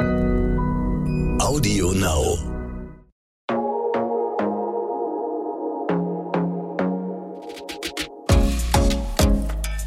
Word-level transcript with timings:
Audio 0.00 1.92
Now. 1.92 2.38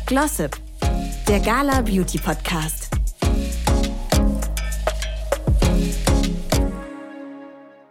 Glossip, 0.05 0.55
der 1.27 1.39
Gala 1.39 1.81
Beauty 1.81 2.19
Podcast. 2.19 2.91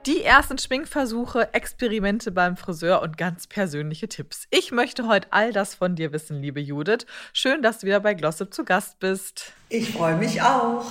Die 0.07 0.23
ersten 0.23 0.59
Schminkversuche, 0.59 1.53
Experimente 1.53 2.31
beim 2.31 2.57
Friseur 2.57 3.03
und 3.03 3.19
ganz 3.19 3.49
persönliche 3.49 4.07
Tipps. 4.07 4.47
Ich 4.51 4.71
möchte 4.71 5.09
heute 5.09 5.27
all 5.33 5.53
das 5.53 5.75
von 5.75 5.97
dir 5.97 6.13
wissen, 6.13 6.41
liebe 6.41 6.61
Judith. 6.61 7.05
Schön, 7.33 7.63
dass 7.63 7.81
du 7.81 7.89
wieder 7.89 7.99
bei 7.99 8.15
Glossip 8.15 8.55
zu 8.55 8.65
Gast 8.65 9.01
bist. 9.01 9.53
Ich 9.69 9.91
freue 9.91 10.17
mich 10.17 10.41
auch. 10.41 10.85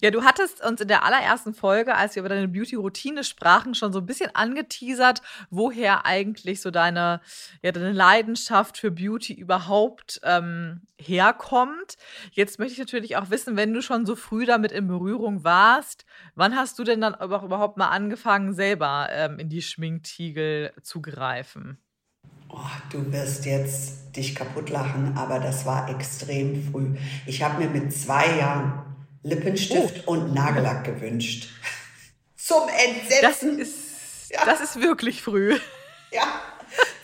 Ja, 0.00 0.10
du 0.10 0.24
hattest 0.24 0.64
uns 0.64 0.80
in 0.80 0.88
der 0.88 1.04
allerersten 1.04 1.54
Folge, 1.54 1.94
als 1.94 2.14
wir 2.14 2.20
über 2.20 2.28
deine 2.28 2.48
Beauty-Routine 2.48 3.24
sprachen, 3.24 3.74
schon 3.74 3.92
so 3.92 3.98
ein 3.98 4.06
bisschen 4.06 4.34
angeteasert, 4.34 5.22
woher 5.50 6.06
eigentlich 6.06 6.60
so 6.60 6.70
deine, 6.70 7.20
ja, 7.62 7.72
deine 7.72 7.92
Leidenschaft 7.92 8.78
für 8.78 8.90
Beauty 8.90 9.34
überhaupt 9.34 10.20
ähm, 10.24 10.82
herkommt. 10.98 11.96
Jetzt 12.32 12.58
möchte 12.58 12.74
ich 12.74 12.78
natürlich 12.78 13.16
auch 13.16 13.30
wissen, 13.30 13.56
wenn 13.56 13.74
du 13.74 13.82
schon 13.82 14.06
so 14.06 14.16
früh 14.16 14.46
damit 14.46 14.72
in 14.72 14.86
Berührung 14.86 15.44
warst, 15.44 16.04
wann 16.34 16.56
hast 16.56 16.78
du 16.78 16.84
denn 16.84 17.00
dann 17.00 17.14
auch 17.14 17.42
überhaupt 17.42 17.76
mal 17.76 17.88
angefangen, 17.88 18.54
selber 18.54 19.08
ähm, 19.10 19.38
in 19.38 19.48
die 19.48 19.62
Schminktiegel 19.62 20.72
zu 20.82 21.02
greifen? 21.02 21.78
Oh, 22.48 22.58
du 22.90 23.10
wirst 23.12 23.46
jetzt 23.46 24.14
dich 24.14 24.34
kaputt 24.34 24.68
lachen, 24.68 25.16
aber 25.16 25.40
das 25.40 25.64
war 25.64 25.88
extrem 25.88 26.62
früh. 26.70 26.96
Ich 27.26 27.42
habe 27.42 27.64
mir 27.64 27.70
mit 27.70 27.92
zwei 27.92 28.38
Jahren 28.38 28.91
Lippenstift 29.22 30.04
oh. 30.06 30.12
und 30.12 30.34
Nagellack 30.34 30.84
gewünscht. 30.84 31.48
Zum 32.36 32.62
Entsetzen. 32.68 33.58
Das 33.58 33.68
ist, 33.68 34.30
ja. 34.30 34.44
das 34.44 34.60
ist 34.60 34.80
wirklich 34.80 35.22
früh. 35.22 35.58
Ja, 36.14 36.42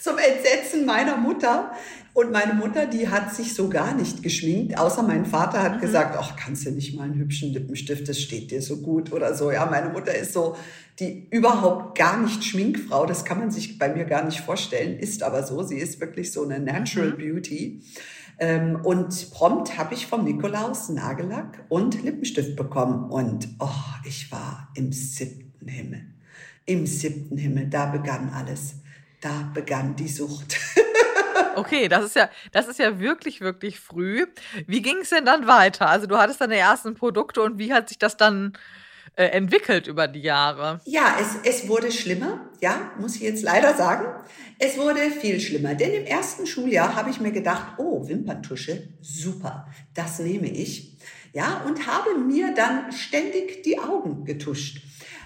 zum 0.01 0.19
Entsetzen 0.19 0.84
meiner 0.84 1.17
Mutter. 1.17 1.73
Und 2.12 2.33
meine 2.33 2.53
Mutter, 2.53 2.84
die 2.84 3.09
hat 3.09 3.34
sich 3.34 3.55
so 3.55 3.69
gar 3.69 3.95
nicht 3.95 4.23
geschminkt, 4.23 4.77
außer 4.77 5.03
mein 5.03 5.25
Vater 5.25 5.62
hat 5.62 5.77
mhm. 5.77 5.81
gesagt, 5.81 6.17
ach, 6.19 6.37
kannst 6.37 6.67
du 6.67 6.73
nicht 6.73 6.97
mal 6.97 7.05
einen 7.05 7.15
hübschen 7.15 7.53
Lippenstift, 7.53 8.09
das 8.09 8.21
steht 8.21 8.50
dir 8.50 8.61
so 8.61 8.78
gut 8.78 9.12
oder 9.12 9.34
so. 9.34 9.50
Ja, 9.50 9.67
meine 9.67 9.91
Mutter 9.91 10.15
ist 10.15 10.33
so 10.33 10.56
die 10.98 11.28
überhaupt 11.31 11.97
gar 11.97 12.21
nicht 12.21 12.43
Schminkfrau, 12.43 13.06
das 13.06 13.25
kann 13.25 13.39
man 13.39 13.53
sich 13.53 13.78
bei 13.78 13.89
mir 13.89 14.05
gar 14.05 14.25
nicht 14.25 14.41
vorstellen, 14.41 14.98
ist 14.98 15.23
aber 15.23 15.45
so. 15.45 15.62
Sie 15.62 15.78
ist 15.78 16.00
wirklich 16.00 16.33
so 16.33 16.43
eine 16.43 16.59
Natural 16.59 17.11
mhm. 17.11 17.19
Beauty. 17.19 17.83
Ähm, 18.39 18.81
und 18.84 19.31
prompt 19.33 19.77
habe 19.77 19.94
ich 19.94 20.06
vom 20.06 20.25
Nikolaus 20.25 20.89
Nagellack 20.89 21.64
und 21.69 22.03
Lippenstift 22.03 22.56
bekommen. 22.56 23.11
Und 23.11 23.48
oh, 23.58 23.69
ich 24.05 24.31
war 24.31 24.69
im 24.75 24.92
siebten 24.92 25.69
Himmel. 25.69 26.06
Im 26.64 26.86
siebten 26.86 27.36
Himmel, 27.36 27.66
da 27.69 27.86
begann 27.86 28.31
alles. 28.31 28.77
Da 29.20 29.50
begann 29.53 29.97
die 29.97 30.09
Sucht. 30.09 30.56
Okay, 31.55 31.89
das 31.89 32.05
ist 32.05 32.16
ja, 32.16 32.31
das 32.53 32.69
ist 32.69 32.78
ja 32.78 33.00
wirklich, 33.00 33.41
wirklich 33.41 33.81
früh. 33.81 34.27
Wie 34.69 34.81
ging 34.81 34.98
es 35.03 35.11
denn 35.11 35.25
dann 35.25 35.48
weiter? 35.48 35.89
Also 35.89 36.06
du 36.06 36.16
hattest 36.16 36.41
deine 36.41 36.56
ersten 36.56 36.94
Produkte 36.94 37.42
und 37.42 37.59
wie 37.59 37.72
hat 37.72 37.89
sich 37.89 37.98
das 37.98 38.16
dann 38.16 38.53
äh, 39.19 39.31
entwickelt 39.31 39.89
über 39.89 40.07
die 40.07 40.21
Jahre? 40.21 40.81
Ja, 40.85 41.17
es, 41.21 41.39
es 41.43 41.69
wurde 41.69 41.91
schlimmer, 41.91 42.49
ja, 42.61 42.93
muss 43.01 43.17
ich 43.17 43.23
jetzt 43.23 43.43
leider 43.43 43.75
sagen. 43.75 44.07
Es 44.61 44.79
wurde 44.79 45.01
viel 45.11 45.41
schlimmer, 45.41 45.75
denn 45.75 45.93
im 45.93 46.05
ersten 46.05 46.47
Schuljahr 46.47 46.95
habe 46.95 47.11
ich 47.11 47.21
mir 47.21 47.33
gedacht, 47.33 47.79
oh, 47.79 48.07
Wimperntusche, 48.09 48.91
super, 49.01 49.67
das 49.93 50.21
nehme 50.21 50.47
ich. 50.47 50.97
Ja, 51.33 51.65
und 51.67 51.89
habe 51.89 52.17
mir 52.17 52.55
dann 52.55 52.93
ständig 52.93 53.65
die 53.65 53.81
Augen 53.81 54.25
getuscht. 54.25 54.83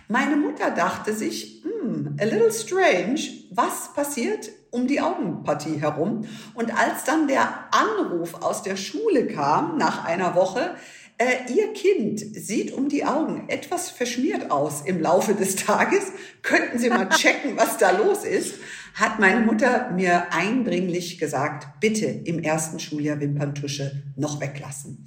Meine 0.09 0.37
Mutter 0.37 0.71
dachte 0.71 1.13
sich, 1.13 1.63
hm, 1.63 2.17
a 2.19 2.25
little 2.25 2.51
strange, 2.51 3.21
was 3.51 3.93
passiert 3.93 4.51
um 4.71 4.87
die 4.87 5.03
Augenpartie 5.03 5.81
herum? 5.81 6.27
Und 6.55 6.77
als 6.77 7.05
dann 7.05 7.29
der 7.29 7.69
Anruf 7.73 8.43
aus 8.43 8.63
der 8.63 8.77
Schule 8.77 9.27
kam 9.27 9.77
nach 9.77 10.05
einer 10.05 10.35
Woche, 10.35 10.77
äh, 11.19 11.53
Ihr 11.53 11.73
Kind 11.73 12.21
sieht 12.21 12.73
um 12.73 12.89
die 12.89 13.05
Augen 13.05 13.49
etwas 13.49 13.91
verschmiert 13.91 14.51
aus 14.51 14.83
im 14.85 15.01
Laufe 15.01 15.35
des 15.35 15.57
Tages. 15.57 16.13
Könnten 16.43 16.79
Sie 16.79 16.91
mal 16.91 17.09
checken, 17.11 17.57
was 17.57 17.79
da 17.79 17.91
los 17.91 18.25
ist? 18.25 18.55
Hat 18.95 19.19
meine 19.19 19.41
Mutter 19.41 19.91
mir 19.93 20.33
eindringlich 20.33 21.19
gesagt, 21.19 21.81
bitte 21.81 22.07
im 22.07 22.39
ersten 22.41 22.79
Schuljahr 22.79 23.21
Wimperntusche 23.21 24.03
noch 24.17 24.41
weglassen. 24.41 25.05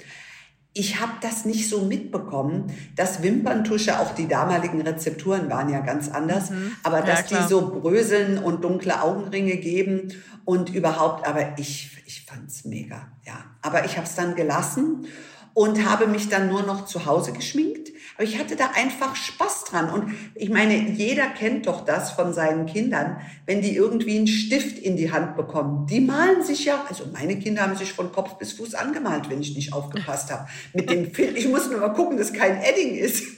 Ich 0.77 0.99
habe 0.99 1.13
das 1.21 1.45
nicht 1.45 1.69
so 1.69 1.85
mitbekommen, 1.85 2.65
dass 2.97 3.23
Wimperntusche, 3.23 3.99
auch 3.99 4.13
die 4.13 4.27
damaligen 4.27 4.81
Rezepturen 4.81 5.49
waren 5.49 5.69
ja 5.69 5.79
ganz 5.79 6.09
anders, 6.09 6.49
mhm. 6.49 6.73
aber 6.83 7.01
dass 7.01 7.29
ja, 7.29 7.41
die 7.41 7.47
so 7.47 7.79
bröseln 7.79 8.37
und 8.37 8.63
dunkle 8.63 9.01
Augenringe 9.01 9.55
geben 9.55 10.11
und 10.43 10.73
überhaupt, 10.73 11.25
aber 11.25 11.57
ich, 11.57 11.91
ich 12.05 12.25
fand's 12.25 12.65
mega, 12.65 13.07
ja. 13.25 13.45
Aber 13.61 13.85
ich 13.85 13.95
habe 13.95 14.05
es 14.05 14.15
dann 14.15 14.35
gelassen 14.35 15.07
und 15.55 15.89
habe 15.89 16.05
mich 16.05 16.27
dann 16.27 16.49
nur 16.49 16.63
noch 16.63 16.85
zu 16.85 17.05
Hause 17.05 17.31
geschminkt. 17.31 17.89
Aber 18.15 18.25
ich 18.25 18.37
hatte 18.37 18.57
da 18.57 18.71
einfach 18.75 19.15
Spaß 19.15 19.63
dran. 19.63 19.89
Und 19.89 20.13
ich 20.35 20.49
meine, 20.49 20.75
jeder 20.75 21.27
kennt 21.27 21.65
doch 21.65 21.85
das 21.85 22.11
von 22.11 22.33
seinen 22.33 22.65
Kindern, 22.65 23.21
wenn 23.45 23.61
die 23.61 23.73
irgendwie 23.73 24.17
einen 24.17 24.27
Stift 24.27 24.77
in 24.77 24.97
die 24.97 25.13
Hand 25.13 25.37
bekommen. 25.37 25.87
Die 25.87 26.01
malen 26.01 26.43
sich 26.43 26.65
ja, 26.65 26.85
also 26.89 27.05
meine 27.13 27.39
Kinder 27.39 27.61
haben 27.61 27.77
sich 27.77 27.93
von 27.93 28.11
Kopf 28.11 28.37
bis 28.37 28.51
Fuß 28.51 28.75
angemalt, 28.75 29.29
wenn 29.29 29.39
ich 29.39 29.55
nicht 29.55 29.71
aufgepasst 29.71 30.29
habe. 30.29 30.45
Mit 30.73 30.89
dem 30.89 31.13
Film, 31.13 31.37
ich 31.37 31.47
muss 31.47 31.69
nur 31.69 31.79
mal 31.79 31.93
gucken, 31.93 32.17
dass 32.17 32.33
kein 32.33 32.61
Edding 32.61 32.95
ist. 32.95 33.23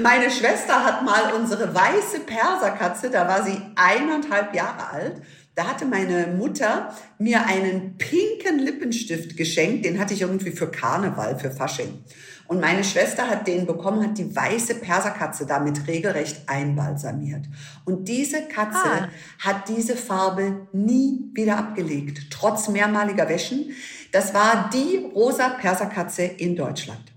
Meine 0.00 0.30
Schwester 0.30 0.84
hat 0.84 1.04
mal 1.04 1.32
unsere 1.32 1.74
weiße 1.74 2.20
Perserkatze, 2.20 3.10
da 3.10 3.26
war 3.26 3.42
sie 3.42 3.60
eineinhalb 3.74 4.54
Jahre 4.54 4.90
alt, 4.90 5.22
da 5.56 5.66
hatte 5.68 5.86
meine 5.86 6.26
Mutter 6.28 6.94
mir 7.18 7.46
einen 7.46 7.96
pinken 7.96 8.58
Lippenstift 8.58 9.38
geschenkt, 9.38 9.86
den 9.86 9.98
hatte 9.98 10.12
ich 10.12 10.20
irgendwie 10.20 10.50
für 10.50 10.70
Karneval, 10.70 11.38
für 11.38 11.50
Fasching. 11.50 12.04
Und 12.46 12.60
meine 12.60 12.84
Schwester 12.84 13.28
hat 13.28 13.46
den 13.46 13.66
bekommen, 13.66 14.04
hat 14.04 14.18
die 14.18 14.36
weiße 14.36 14.76
Perserkatze 14.76 15.46
damit 15.46 15.88
regelrecht 15.88 16.42
einbalsamiert. 16.46 17.46
Und 17.86 18.06
diese 18.06 18.42
Katze 18.42 18.76
ah. 18.84 19.08
hat 19.40 19.68
diese 19.68 19.96
Farbe 19.96 20.68
nie 20.72 21.30
wieder 21.32 21.56
abgelegt, 21.56 22.30
trotz 22.30 22.68
mehrmaliger 22.68 23.28
Wäschen. 23.28 23.70
Das 24.12 24.34
war 24.34 24.70
die 24.72 25.10
rosa 25.14 25.48
Perserkatze 25.48 26.22
in 26.22 26.54
Deutschland. 26.54 27.15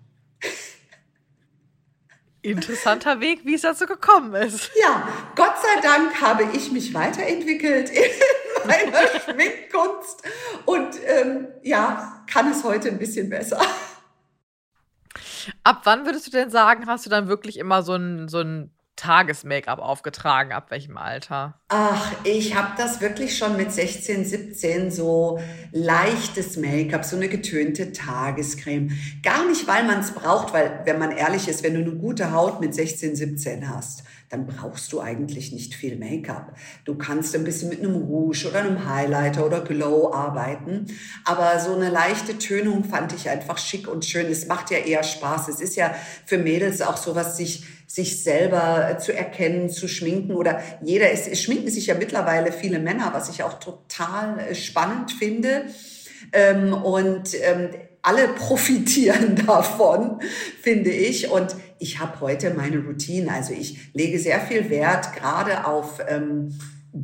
Interessanter 2.41 3.19
Weg, 3.19 3.41
wie 3.45 3.55
es 3.55 3.61
dazu 3.61 3.85
gekommen 3.85 4.33
ist. 4.33 4.71
Ja, 4.81 5.07
Gott 5.35 5.55
sei 5.61 5.81
Dank 5.81 6.21
habe 6.21 6.43
ich 6.53 6.71
mich 6.71 6.93
weiterentwickelt 6.93 7.89
in 7.89 8.11
meiner 8.65 9.07
Schminkkunst 9.19 10.23
und 10.65 10.95
ähm, 11.05 11.47
ja, 11.63 12.23
kann 12.31 12.51
es 12.51 12.63
heute 12.63 12.89
ein 12.89 12.97
bisschen 12.97 13.29
besser. 13.29 13.59
Ab 15.63 15.81
wann 15.83 16.05
würdest 16.05 16.27
du 16.27 16.31
denn 16.31 16.49
sagen, 16.49 16.85
hast 16.87 17.05
du 17.05 17.09
dann 17.09 17.27
wirklich 17.27 17.57
immer 17.57 17.83
so 17.83 17.95
ein, 17.95 18.29
so 18.29 18.39
ein 18.39 18.71
Tages-Make-up 18.99 19.79
aufgetragen? 19.79 20.51
Ab 20.51 20.71
welchem 20.71 20.97
Alter? 20.97 21.53
Ach, 21.69 22.11
ich 22.23 22.55
habe 22.55 22.73
das 22.77 22.99
wirklich 22.99 23.37
schon 23.37 23.55
mit 23.55 23.71
16, 23.71 24.25
17 24.25 24.91
so 24.91 25.39
leichtes 25.71 26.57
Make-up, 26.57 27.05
so 27.05 27.15
eine 27.15 27.29
getönte 27.29 27.93
Tagescreme. 27.93 28.91
Gar 29.23 29.47
nicht, 29.47 29.67
weil 29.67 29.85
man 29.85 30.01
es 30.01 30.11
braucht, 30.11 30.53
weil, 30.53 30.81
wenn 30.85 30.99
man 30.99 31.11
ehrlich 31.11 31.47
ist, 31.47 31.63
wenn 31.63 31.75
du 31.75 31.81
eine 31.81 31.95
gute 31.95 32.33
Haut 32.33 32.59
mit 32.59 32.75
16, 32.75 33.15
17 33.15 33.69
hast, 33.69 34.03
dann 34.29 34.45
brauchst 34.45 34.93
du 34.93 35.01
eigentlich 35.01 35.51
nicht 35.51 35.73
viel 35.73 35.97
Make-up. 35.97 36.53
Du 36.85 36.95
kannst 36.95 37.33
ein 37.35 37.43
bisschen 37.43 37.69
mit 37.69 37.79
einem 37.79 37.95
Rouge 37.95 38.47
oder 38.47 38.59
einem 38.59 38.87
Highlighter 38.87 39.45
oder 39.45 39.61
Glow 39.61 40.13
arbeiten. 40.13 40.85
Aber 41.25 41.59
so 41.59 41.73
eine 41.73 41.89
leichte 41.89 42.37
Tönung 42.37 42.83
fand 42.83 43.13
ich 43.13 43.29
einfach 43.29 43.57
schick 43.57 43.87
und 43.87 44.05
schön. 44.05 44.27
Es 44.27 44.47
macht 44.47 44.69
ja 44.69 44.77
eher 44.77 45.03
Spaß. 45.03 45.47
Es 45.47 45.61
ist 45.61 45.75
ja 45.75 45.95
für 46.25 46.37
Mädels 46.37 46.81
auch 46.81 46.97
sowas, 46.97 47.37
sich 47.37 47.65
sich 47.89 48.21
selber 48.21 48.99
zu 48.99 49.13
erkennen, 49.13 49.67
zu 49.67 49.87
schminken 49.87 50.33
oder 50.33 50.61
jeder, 50.83 51.11
es, 51.11 51.27
es 51.27 51.41
schminken 51.41 51.71
sich 51.71 51.87
ja 51.87 51.95
mittlerweile 51.95 52.51
viele 52.51 52.77
Männer, 52.77 53.09
was 53.13 53.29
ich 53.29 53.41
auch 53.41 53.59
total 53.59 54.39
äh, 54.39 54.53
spannend 54.53 55.11
finde. 55.11 55.65
Ähm, 56.31 56.71
und 56.71 57.33
ähm, 57.41 57.69
alle 58.03 58.27
profitieren 58.35 59.35
davon, 59.43 60.21
finde 60.61 60.91
ich. 60.91 61.31
Und 61.31 61.55
ich 61.79 61.99
habe 61.99 62.21
heute 62.21 62.53
meine 62.53 62.77
Routine. 62.77 63.33
Also 63.33 63.53
ich 63.53 63.91
lege 63.93 64.19
sehr 64.19 64.39
viel 64.39 64.69
Wert 64.69 65.15
gerade 65.15 65.65
auf 65.65 65.99
ähm, 66.07 66.53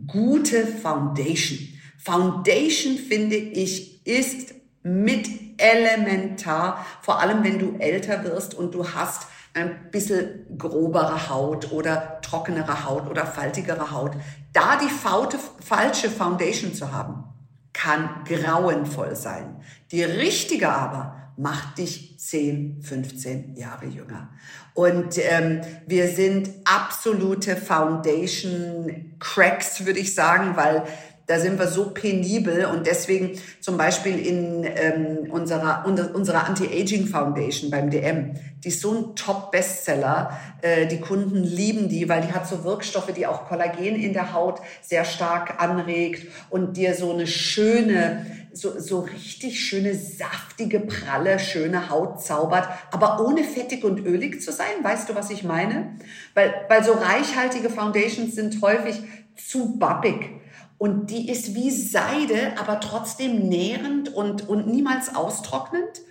gute 0.06 0.68
Foundation. 0.68 1.68
Foundation, 1.98 3.00
finde 3.00 3.38
ich, 3.38 4.06
ist 4.06 4.54
mit 4.84 5.28
elementar, 5.58 6.86
vor 7.02 7.20
allem 7.20 7.44
wenn 7.44 7.58
du 7.58 7.78
älter 7.80 8.24
wirst 8.24 8.54
und 8.54 8.76
du 8.76 8.94
hast 8.94 9.28
ein 9.56 9.90
bisschen 9.90 10.58
grobere 10.58 11.30
Haut 11.30 11.72
oder 11.72 12.20
trockenere 12.22 12.86
Haut 12.86 13.10
oder 13.10 13.26
faltigere 13.26 13.92
Haut. 13.92 14.12
Da 14.52 14.78
die 14.78 14.90
Faute, 14.90 15.40
falsche 15.64 16.10
Foundation 16.10 16.74
zu 16.74 16.92
haben, 16.92 17.24
kann 17.72 18.24
grauenvoll 18.26 19.16
sein. 19.16 19.62
Die 19.92 20.04
richtige 20.04 20.70
aber 20.70 21.16
macht 21.38 21.78
dich 21.78 22.20
10, 22.20 22.82
15 22.82 23.56
Jahre 23.56 23.86
jünger. 23.86 24.30
Und 24.74 25.18
ähm, 25.18 25.62
wir 25.88 26.10
sind 26.10 26.50
absolute 26.66 27.56
Foundation 27.56 29.16
Cracks, 29.20 29.86
würde 29.86 30.00
ich 30.00 30.16
sagen, 30.16 30.58
weil 30.58 30.84
da 31.28 31.40
sind 31.40 31.58
wir 31.58 31.68
so 31.68 31.90
penibel 31.90 32.66
und 32.66 32.86
deswegen 32.86 33.40
zum 33.60 33.78
Beispiel 33.78 34.20
in 34.20 34.64
ähm, 34.64 35.32
unserer, 35.32 35.86
unserer 35.86 36.48
Anti-Aging 36.48 37.08
Foundation 37.08 37.72
beim 37.72 37.90
DM, 37.90 38.36
die 38.64 38.68
ist 38.68 38.82
so 38.82 38.94
ein 38.94 39.16
Top-Bestseller. 39.16 40.40
Äh, 40.62 40.86
die 40.86 41.00
Kunden 41.00 41.44
lieben 41.44 41.90
die, 41.90 42.08
weil 42.10 42.22
die 42.22 42.32
hat 42.32 42.48
so 42.48 42.64
Wirkstoffe, 42.64 43.12
die 43.12 43.26
auch 43.26 43.48
Kollagen 43.48 43.96
in 43.96 44.14
der 44.14 44.34
Haut 44.34 44.60
sehr 44.82 45.04
stark 45.04 45.62
anregt 45.62 46.28
und 46.52 46.78
dir 46.78 46.94
so 46.94 47.12
eine 47.12 47.26
schöne, 47.26 48.26
so, 48.54 48.80
so 48.80 49.00
richtig 49.00 49.60
schöne, 49.60 49.96
saftige, 49.96 50.80
pralle, 50.80 51.40
schöne 51.40 51.90
Haut 51.90 52.22
zaubert, 52.22 52.68
aber 52.92 53.26
ohne 53.26 53.44
fettig 53.44 53.84
und 53.84 54.06
ölig 54.06 54.44
zu 54.44 54.52
sein. 54.52 54.84
Weißt 54.84 55.10
du, 55.10 55.16
was 55.16 55.32
ich 55.32 55.44
meine? 55.44 55.96
Weil, 56.36 56.54
weil 56.70 56.84
so 56.84 56.94
reichhaltige 56.94 57.72
Foundations 57.72 58.36
sind 58.36 58.62
häufig 58.62 59.02
zu 59.36 59.80
babbig. 59.80 60.45
Und 60.78 61.10
die 61.10 61.30
ist 61.30 61.56
wie 61.56 61.72
Seide, 61.72 62.58
aber 62.60 62.80
trotzdem 62.80 63.48
nährend 63.48 64.14
und, 64.14 64.48
und 64.48 64.68
niemals 64.68 65.16
austrocknend. 65.16 66.02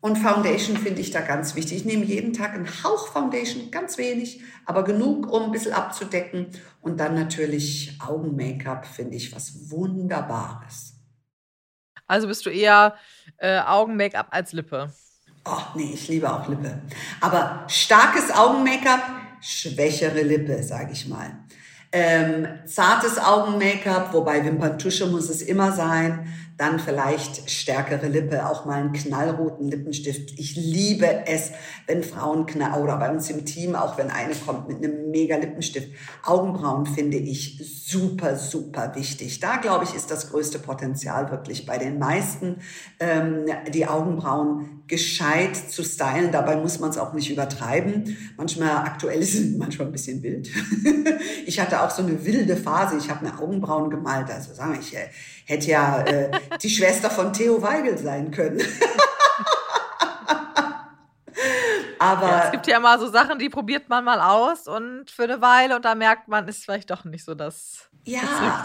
Und 0.00 0.16
Foundation 0.16 0.76
finde 0.76 1.00
ich 1.00 1.12
da 1.12 1.20
ganz 1.20 1.54
wichtig. 1.54 1.78
Ich 1.78 1.84
nehme 1.84 2.04
jeden 2.04 2.32
Tag 2.32 2.54
einen 2.54 2.68
Hauch 2.82 3.06
Foundation, 3.08 3.70
ganz 3.70 3.98
wenig, 3.98 4.42
aber 4.66 4.82
genug, 4.82 5.32
um 5.32 5.44
ein 5.44 5.52
bisschen 5.52 5.72
abzudecken. 5.72 6.48
Und 6.80 6.98
dann 6.98 7.14
natürlich 7.14 7.96
Augen-Make-up 8.04 8.84
finde 8.84 9.16
ich 9.16 9.34
was 9.34 9.70
Wunderbares. 9.70 10.94
Also 12.08 12.26
bist 12.26 12.44
du 12.44 12.50
eher 12.50 12.96
äh, 13.38 13.60
Augen-Make-up 13.60 14.26
als 14.30 14.52
Lippe? 14.52 14.92
Oh, 15.44 15.62
nee, 15.76 15.92
ich 15.94 16.08
liebe 16.08 16.32
auch 16.32 16.48
Lippe. 16.48 16.82
Aber 17.20 17.64
starkes 17.68 18.30
Augen-Make-up, 18.32 19.02
schwächere 19.40 20.22
Lippe, 20.22 20.62
sage 20.64 20.92
ich 20.92 21.08
mal. 21.08 21.44
Ähm, 21.94 22.46
zartes 22.64 23.18
Augen-Make-up, 23.18 24.14
wobei 24.14 24.42
Wimperntusche 24.44 25.06
muss 25.06 25.28
es 25.28 25.42
immer 25.42 25.72
sein. 25.72 26.26
Dann 26.56 26.78
vielleicht 26.78 27.50
stärkere 27.50 28.08
Lippe, 28.08 28.46
auch 28.48 28.64
mal 28.64 28.80
einen 28.80 28.92
knallroten 28.92 29.68
Lippenstift. 29.68 30.38
Ich 30.38 30.56
liebe 30.56 31.26
es, 31.26 31.50
wenn 31.86 32.02
Frauen 32.02 32.46
knall, 32.46 32.80
oder 32.80 32.96
bei 32.96 33.10
uns 33.10 33.28
im 33.30 33.44
Team, 33.44 33.74
auch 33.74 33.98
wenn 33.98 34.10
eine 34.10 34.34
kommt 34.34 34.68
mit 34.68 34.78
einem 34.78 35.10
mega 35.10 35.36
Lippenstift. 35.36 35.88
Augenbrauen 36.24 36.86
finde 36.86 37.18
ich 37.18 37.58
super, 37.86 38.36
super 38.36 38.94
wichtig. 38.94 39.40
Da 39.40 39.56
glaube 39.56 39.84
ich, 39.84 39.94
ist 39.94 40.10
das 40.10 40.30
größte 40.30 40.60
Potenzial 40.60 41.30
wirklich 41.30 41.66
bei 41.66 41.78
den 41.78 41.98
meisten, 41.98 42.60
ähm, 43.00 43.46
die 43.72 43.86
Augenbrauen 43.86 44.81
gescheit 44.92 45.56
zu 45.56 45.82
stylen. 45.82 46.30
Dabei 46.32 46.54
muss 46.56 46.78
man 46.78 46.90
es 46.90 46.98
auch 46.98 47.14
nicht 47.14 47.30
übertreiben. 47.30 48.14
Manchmal 48.36 48.76
aktuell 48.76 49.22
sind 49.32 49.56
manchmal 49.56 49.88
ein 49.88 49.92
bisschen 49.92 50.22
wild. 50.22 50.50
ich 51.46 51.58
hatte 51.58 51.80
auch 51.80 51.88
so 51.88 52.02
eine 52.02 52.22
wilde 52.26 52.58
Phase. 52.58 52.98
Ich 52.98 53.08
habe 53.08 53.24
mir 53.24 53.38
Augenbrauen 53.38 53.88
gemalt. 53.88 54.30
Also 54.30 54.52
sagen 54.52 54.74
wir, 54.74 54.80
ich 54.80 54.94
äh, 54.94 55.08
hätte 55.46 55.70
ja 55.70 56.02
äh, 56.02 56.30
die 56.62 56.68
Schwester 56.68 57.08
von 57.08 57.32
Theo 57.32 57.62
Weigel 57.62 57.96
sein 57.96 58.30
können. 58.30 58.60
Aber 61.98 62.26
ja, 62.26 62.44
es 62.44 62.50
gibt 62.50 62.66
ja 62.66 62.76
immer 62.76 62.98
so 62.98 63.08
Sachen, 63.08 63.38
die 63.38 63.48
probiert 63.48 63.88
man 63.88 64.04
mal 64.04 64.20
aus 64.20 64.68
und 64.68 65.10
für 65.10 65.22
eine 65.22 65.40
Weile 65.40 65.76
und 65.76 65.86
da 65.86 65.94
merkt 65.94 66.28
man, 66.28 66.46
ist 66.48 66.64
vielleicht 66.64 66.90
doch 66.90 67.04
nicht 67.04 67.24
so 67.24 67.34
das 67.34 67.88
ja, 68.04 68.64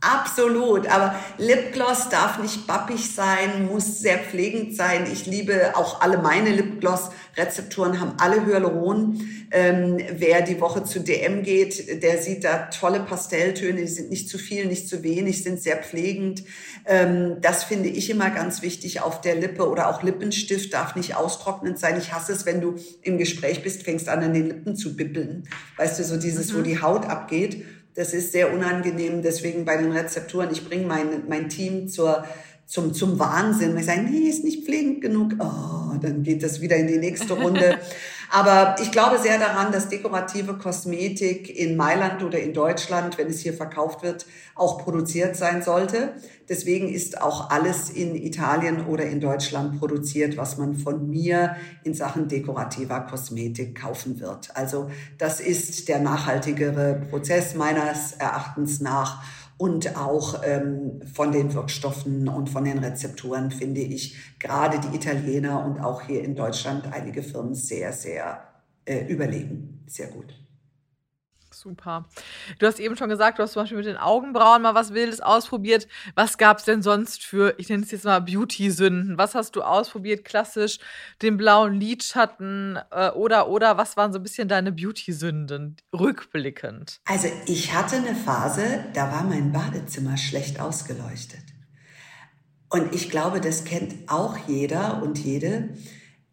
absolut. 0.00 0.86
Aber 0.86 1.14
Lipgloss 1.36 2.08
darf 2.08 2.38
nicht 2.38 2.66
bappig 2.66 3.12
sein, 3.14 3.66
muss 3.66 4.00
sehr 4.00 4.18
pflegend 4.18 4.74
sein. 4.74 5.06
Ich 5.12 5.26
liebe 5.26 5.76
auch 5.76 6.00
alle 6.00 6.16
meine 6.16 6.50
Lipgloss-Rezepturen, 6.50 8.00
haben 8.00 8.14
alle 8.18 8.46
Hyaluron. 8.46 9.20
Ähm, 9.50 9.98
wer 10.12 10.40
die 10.40 10.58
Woche 10.60 10.84
zu 10.84 11.00
DM 11.00 11.42
geht, 11.42 12.02
der 12.02 12.22
sieht 12.22 12.44
da 12.44 12.70
tolle 12.70 13.00
Pastelltöne. 13.00 13.82
Die 13.82 13.88
sind 13.88 14.08
nicht 14.08 14.30
zu 14.30 14.38
viel, 14.38 14.64
nicht 14.64 14.88
zu 14.88 15.02
wenig, 15.02 15.42
sind 15.42 15.60
sehr 15.60 15.76
pflegend. 15.76 16.44
Ähm, 16.86 17.42
das 17.42 17.64
finde 17.64 17.90
ich 17.90 18.08
immer 18.08 18.30
ganz 18.30 18.62
wichtig 18.62 19.02
auf 19.02 19.20
der 19.20 19.34
Lippe 19.34 19.68
oder 19.68 19.90
auch 19.90 20.02
Lippenstift 20.02 20.72
darf 20.72 20.96
nicht 20.96 21.14
austrocknend 21.14 21.78
sein. 21.78 21.98
Ich 21.98 22.14
hasse 22.14 22.32
es, 22.32 22.46
wenn 22.46 22.62
du 22.62 22.76
im 23.02 23.18
Gespräch 23.18 23.62
bist, 23.62 23.82
fängst 23.82 24.08
an, 24.08 24.22
an 24.22 24.32
den 24.32 24.46
Lippen 24.46 24.76
zu 24.76 24.96
bippeln. 24.96 25.46
Weißt 25.76 25.98
du, 25.98 26.04
so 26.04 26.16
dieses, 26.16 26.52
mhm. 26.52 26.58
wo 26.58 26.62
die 26.62 26.80
Haut 26.80 27.04
abgeht. 27.04 27.64
Das 27.98 28.14
ist 28.14 28.30
sehr 28.30 28.52
unangenehm. 28.52 29.22
Deswegen 29.22 29.64
bei 29.64 29.76
den 29.76 29.90
Rezepturen, 29.90 30.50
ich 30.52 30.64
bringe 30.64 30.86
mein, 30.86 31.24
mein 31.28 31.48
Team 31.48 31.88
zur, 31.88 32.24
zum, 32.64 32.94
zum 32.94 33.18
Wahnsinn. 33.18 33.76
Ich 33.76 33.86
sage, 33.86 34.02
nee, 34.02 34.28
ist 34.28 34.44
nicht 34.44 34.64
pflegend 34.64 35.00
genug. 35.00 35.32
Oh, 35.40 35.96
dann 36.00 36.22
geht 36.22 36.44
das 36.44 36.60
wieder 36.60 36.76
in 36.76 36.86
die 36.86 36.98
nächste 36.98 37.32
Runde. 37.32 37.76
Aber 38.30 38.76
ich 38.82 38.92
glaube 38.92 39.18
sehr 39.18 39.38
daran, 39.38 39.72
dass 39.72 39.88
dekorative 39.88 40.54
Kosmetik 40.54 41.48
in 41.56 41.76
Mailand 41.76 42.22
oder 42.22 42.38
in 42.38 42.52
Deutschland, 42.52 43.16
wenn 43.16 43.28
es 43.28 43.40
hier 43.40 43.54
verkauft 43.54 44.02
wird, 44.02 44.26
auch 44.54 44.78
produziert 44.78 45.34
sein 45.36 45.62
sollte. 45.62 46.14
Deswegen 46.48 46.88
ist 46.88 47.22
auch 47.22 47.50
alles 47.50 47.88
in 47.90 48.14
Italien 48.14 48.86
oder 48.86 49.04
in 49.04 49.20
Deutschland 49.20 49.78
produziert, 49.78 50.36
was 50.36 50.58
man 50.58 50.76
von 50.76 51.08
mir 51.08 51.56
in 51.84 51.94
Sachen 51.94 52.28
dekorativer 52.28 53.00
Kosmetik 53.00 53.80
kaufen 53.80 54.20
wird. 54.20 54.54
Also 54.54 54.90
das 55.16 55.40
ist 55.40 55.88
der 55.88 56.00
nachhaltigere 56.00 57.06
Prozess 57.10 57.54
meines 57.54 58.12
Erachtens 58.12 58.80
nach. 58.80 59.22
Und 59.58 59.96
auch 59.96 60.42
ähm, 60.44 61.00
von 61.12 61.32
den 61.32 61.52
Wirkstoffen 61.52 62.28
und 62.28 62.48
von 62.48 62.64
den 62.64 62.78
Rezepturen 62.78 63.50
finde 63.50 63.80
ich 63.80 64.16
gerade 64.38 64.78
die 64.78 64.96
Italiener 64.96 65.64
und 65.64 65.80
auch 65.80 66.02
hier 66.02 66.22
in 66.22 66.36
Deutschland 66.36 66.92
einige 66.92 67.24
Firmen 67.24 67.54
sehr, 67.54 67.92
sehr 67.92 68.40
äh, 68.84 69.04
überlegen. 69.06 69.84
Sehr 69.88 70.06
gut. 70.06 70.32
Super. 71.68 72.06
Du 72.58 72.66
hast 72.66 72.80
eben 72.80 72.96
schon 72.96 73.10
gesagt, 73.10 73.38
du 73.38 73.42
hast 73.42 73.52
zum 73.52 73.62
Beispiel 73.62 73.76
mit 73.76 73.86
den 73.86 73.98
Augenbrauen 73.98 74.62
mal 74.62 74.74
was 74.74 74.94
Wildes 74.94 75.20
ausprobiert. 75.20 75.86
Was 76.14 76.38
gab 76.38 76.58
es 76.58 76.64
denn 76.64 76.80
sonst 76.80 77.22
für, 77.22 77.54
ich 77.58 77.68
nenne 77.68 77.82
es 77.82 77.90
jetzt 77.90 78.06
mal 78.06 78.20
Beauty-Sünden? 78.20 79.18
Was 79.18 79.34
hast 79.34 79.54
du 79.54 79.60
ausprobiert? 79.60 80.24
Klassisch 80.24 80.78
den 81.20 81.36
blauen 81.36 81.74
Lidschatten 81.74 82.78
äh, 82.90 83.10
oder, 83.10 83.48
oder 83.48 83.76
was 83.76 83.98
waren 83.98 84.14
so 84.14 84.18
ein 84.18 84.22
bisschen 84.22 84.48
deine 84.48 84.72
Beauty-Sünden 84.72 85.76
rückblickend? 85.92 87.00
Also 87.04 87.28
ich 87.44 87.74
hatte 87.74 87.96
eine 87.96 88.14
Phase, 88.14 88.86
da 88.94 89.12
war 89.12 89.24
mein 89.24 89.52
Badezimmer 89.52 90.16
schlecht 90.16 90.60
ausgeleuchtet. 90.60 91.42
Und 92.70 92.94
ich 92.94 93.10
glaube, 93.10 93.42
das 93.42 93.64
kennt 93.64 93.94
auch 94.06 94.38
jeder 94.46 95.02
und 95.02 95.18
jede. 95.18 95.68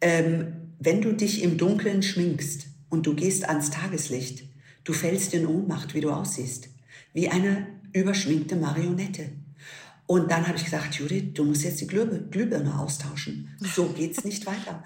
Ähm, 0.00 0.72
wenn 0.78 1.02
du 1.02 1.12
dich 1.12 1.42
im 1.42 1.58
Dunkeln 1.58 2.02
schminkst 2.02 2.68
und 2.88 3.06
du 3.06 3.14
gehst 3.14 3.46
ans 3.46 3.70
Tageslicht, 3.70 4.46
Du 4.86 4.92
fällst 4.92 5.34
in 5.34 5.48
Ohnmacht, 5.48 5.94
wie 5.94 6.00
du 6.00 6.10
aussiehst. 6.10 6.68
Wie 7.12 7.28
eine 7.28 7.66
überschminkte 7.92 8.54
Marionette. 8.54 9.30
Und 10.06 10.30
dann 10.30 10.46
habe 10.46 10.56
ich 10.56 10.64
gesagt, 10.64 10.94
Judith, 10.94 11.32
du 11.34 11.42
musst 11.42 11.64
jetzt 11.64 11.80
die 11.80 11.88
Glühbirne 11.88 12.78
austauschen. 12.78 13.52
So 13.58 13.86
geht's 13.86 14.22
nicht 14.22 14.46
weiter. 14.46 14.84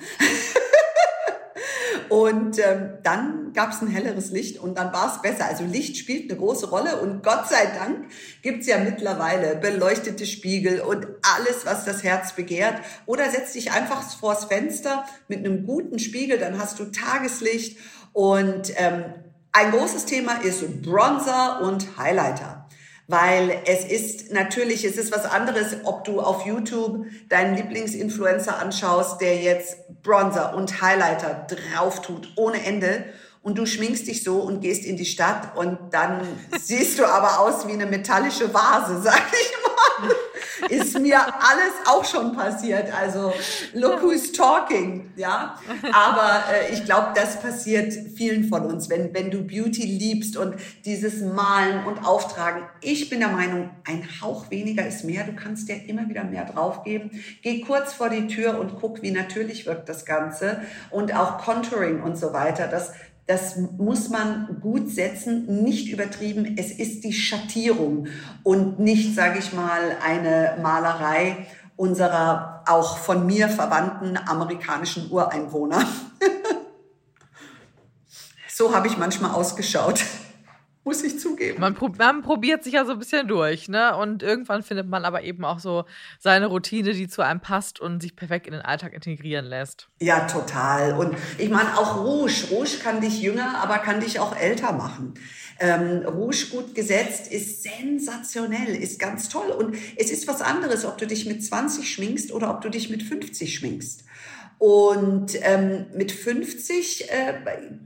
und 2.09 2.59
ähm, 2.61 2.95
dann 3.03 3.53
gab 3.53 3.73
es 3.73 3.83
ein 3.83 3.89
helleres 3.89 4.31
Licht 4.31 4.59
und 4.59 4.79
dann 4.79 4.91
war 4.91 5.15
es 5.15 5.21
besser. 5.21 5.45
Also 5.45 5.65
Licht 5.65 5.99
spielt 5.99 6.31
eine 6.31 6.41
große 6.41 6.71
Rolle 6.71 7.03
und 7.03 7.23
Gott 7.23 7.51
sei 7.51 7.67
Dank 7.67 8.07
gibt's 8.41 8.67
ja 8.69 8.79
mittlerweile 8.79 9.57
beleuchtete 9.57 10.25
Spiegel 10.25 10.81
und 10.81 11.09
alles, 11.37 11.67
was 11.67 11.85
das 11.85 12.03
Herz 12.03 12.35
begehrt. 12.35 12.81
Oder 13.05 13.31
setz 13.31 13.53
dich 13.53 13.73
einfach 13.73 14.03
vors 14.19 14.47
Fenster 14.47 15.05
mit 15.29 15.41
einem 15.41 15.67
guten 15.67 15.99
Spiegel, 15.99 16.39
dann 16.39 16.59
hast 16.59 16.79
du 16.79 16.87
Tageslicht 16.87 17.77
und 18.15 18.73
ähm, 18.77 19.05
ein 19.53 19.73
großes 19.73 20.05
Thema 20.05 20.43
ist 20.43 20.83
Bronzer 20.83 21.61
und 21.63 21.99
Highlighter. 21.99 22.69
Weil 23.09 23.63
es 23.67 23.85
ist 23.85 24.31
natürlich, 24.31 24.85
es 24.85 24.97
ist 24.97 25.11
was 25.13 25.25
anderes, 25.25 25.79
ob 25.83 26.05
du 26.05 26.21
auf 26.21 26.47
YouTube 26.47 27.07
deinen 27.29 27.57
Lieblingsinfluencer 27.57 28.57
anschaust, 28.57 29.21
der 29.21 29.37
jetzt 29.37 30.03
Bronzer 30.05 30.55
und 30.55 30.81
Highlighter 30.81 31.47
drauf 31.49 32.03
tut 32.03 32.29
ohne 32.37 32.65
Ende 32.65 33.05
und 33.43 33.59
du 33.59 33.67
schminkst 33.67 34.07
dich 34.07 34.23
so 34.23 34.41
und 34.41 34.61
gehst 34.61 34.85
in 34.85 34.97
die 34.97 35.07
Stadt 35.07 35.57
und 35.57 35.79
dann 35.91 36.27
siehst 36.61 36.99
du 36.99 37.07
aber 37.07 37.41
aus 37.41 37.67
wie 37.67 37.73
eine 37.73 37.87
metallische 37.87 38.53
Vase, 38.53 39.01
sag 39.03 39.23
ich 39.33 39.53
mal 39.63 39.71
ist 40.69 40.99
mir 40.99 41.19
alles 41.19 41.75
auch 41.87 42.05
schon 42.05 42.35
passiert. 42.35 42.93
Also 42.93 43.33
look 43.73 44.03
who's 44.03 44.33
talking, 44.33 45.11
ja. 45.17 45.57
Aber 45.93 46.45
äh, 46.53 46.73
ich 46.73 46.85
glaube, 46.85 47.09
das 47.15 47.41
passiert 47.41 47.93
vielen 48.17 48.45
von 48.45 48.67
uns, 48.67 48.89
wenn, 48.91 49.15
wenn 49.15 49.31
du 49.31 49.43
Beauty 49.43 49.85
liebst 49.85 50.37
und 50.37 50.57
dieses 50.85 51.21
Malen 51.23 51.85
und 51.87 52.05
Auftragen. 52.07 52.63
Ich 52.81 53.09
bin 53.09 53.21
der 53.21 53.31
Meinung, 53.31 53.71
ein 53.85 54.07
Hauch 54.21 54.51
weniger 54.51 54.87
ist 54.87 55.05
mehr. 55.05 55.25
Du 55.25 55.33
kannst 55.35 55.69
dir 55.69 55.89
immer 55.89 56.09
wieder 56.09 56.25
mehr 56.25 56.45
draufgeben. 56.45 57.11
Geh 57.43 57.61
kurz 57.61 57.93
vor 57.93 58.09
die 58.09 58.27
Tür 58.27 58.59
und 58.59 58.79
guck, 58.81 59.03
wie 59.03 59.11
natürlich 59.11 59.67
wirkt 59.67 59.89
das 59.89 60.05
Ganze. 60.05 60.63
Und 60.91 61.15
auch 61.15 61.39
Contouring 61.39 62.03
und 62.03 62.17
so 62.17 62.33
weiter. 62.33 62.67
Das 62.67 62.93
das 63.31 63.55
muss 63.57 64.09
man 64.09 64.59
gut 64.61 64.91
setzen, 64.91 65.63
nicht 65.63 65.89
übertrieben. 65.89 66.57
Es 66.59 66.73
ist 66.73 67.05
die 67.05 67.13
Schattierung 67.13 68.09
und 68.43 68.81
nicht, 68.81 69.15
sage 69.15 69.39
ich 69.39 69.53
mal, 69.53 69.97
eine 70.05 70.59
Malerei 70.61 71.47
unserer 71.77 72.65
auch 72.67 72.99
von 72.99 73.27
mir 73.27 73.49
verwandten 73.49 74.17
amerikanischen 74.17 75.13
Ureinwohner. 75.13 75.85
so 78.49 78.75
habe 78.75 78.89
ich 78.89 78.99
manchmal 78.99 79.31
ausgeschaut 79.31 80.03
muss 80.83 81.03
ich 81.03 81.19
zugeben. 81.19 81.61
Man, 81.61 81.75
prob 81.75 81.99
man, 81.99 82.23
probiert 82.23 82.65
sich 82.65 82.73
ja 82.73 82.85
so 82.87 82.93
ein 82.93 82.99
bisschen 82.99 83.29
durch, 83.29 83.69
ne? 83.69 83.97
Und 83.97 84.23
irgendwann 84.23 84.63
findet 84.63 84.89
man 84.89 85.05
aber 85.05 85.23
eben 85.23 85.45
auch 85.45 85.59
so 85.59 85.85
seine 86.19 86.47
Routine, 86.47 86.95
die 86.95 87.07
zu 87.07 87.23
einem 87.23 87.41
passt 87.41 87.81
und 87.81 88.01
sich 88.01 88.17
perfekt 88.17 88.47
in 88.47 88.53
den 88.53 88.63
Alltag 88.63 88.95
integrieren 88.95 89.45
lässt. 89.45 89.89
Ja, 90.01 90.27
total. 90.27 90.95
Und 90.95 91.17
ich 91.37 91.51
meine, 91.51 91.77
auch 91.77 91.99
Rouge. 92.03 92.47
Rouge 92.51 92.79
kann 92.83 93.01
dich 93.01 93.21
jünger, 93.21 93.59
aber 93.63 93.79
kann 93.79 94.01
dich 94.01 94.21
auch 94.21 94.35
älter 94.35 94.73
machen. 94.73 95.15
Ähm, 95.59 96.07
Rouge 96.07 96.47
gut 96.51 96.75
gesetzt 96.75 97.31
ist 97.31 97.63
sensationell, 97.63 98.75
ist 98.75 98.99
ganz 98.99 99.29
toll. 99.29 99.51
Und 99.51 99.77
es 99.97 100.11
ist 100.11 100.27
was 100.27 100.41
anderes, 100.41 100.87
ob 100.87 100.97
du 100.97 101.07
dich 101.07 101.27
mit 101.27 101.45
20 101.45 101.93
schminkst 101.93 102.33
oder 102.33 102.51
ob 102.51 102.63
du 102.63 102.71
dich 102.71 102.89
mit 102.89 103.03
50 103.03 103.55
schminkst. 103.55 104.05
Und 104.57 105.33
ähm, 105.43 105.87
mit 105.95 106.13
50 106.13 107.11
äh, 107.11 107.35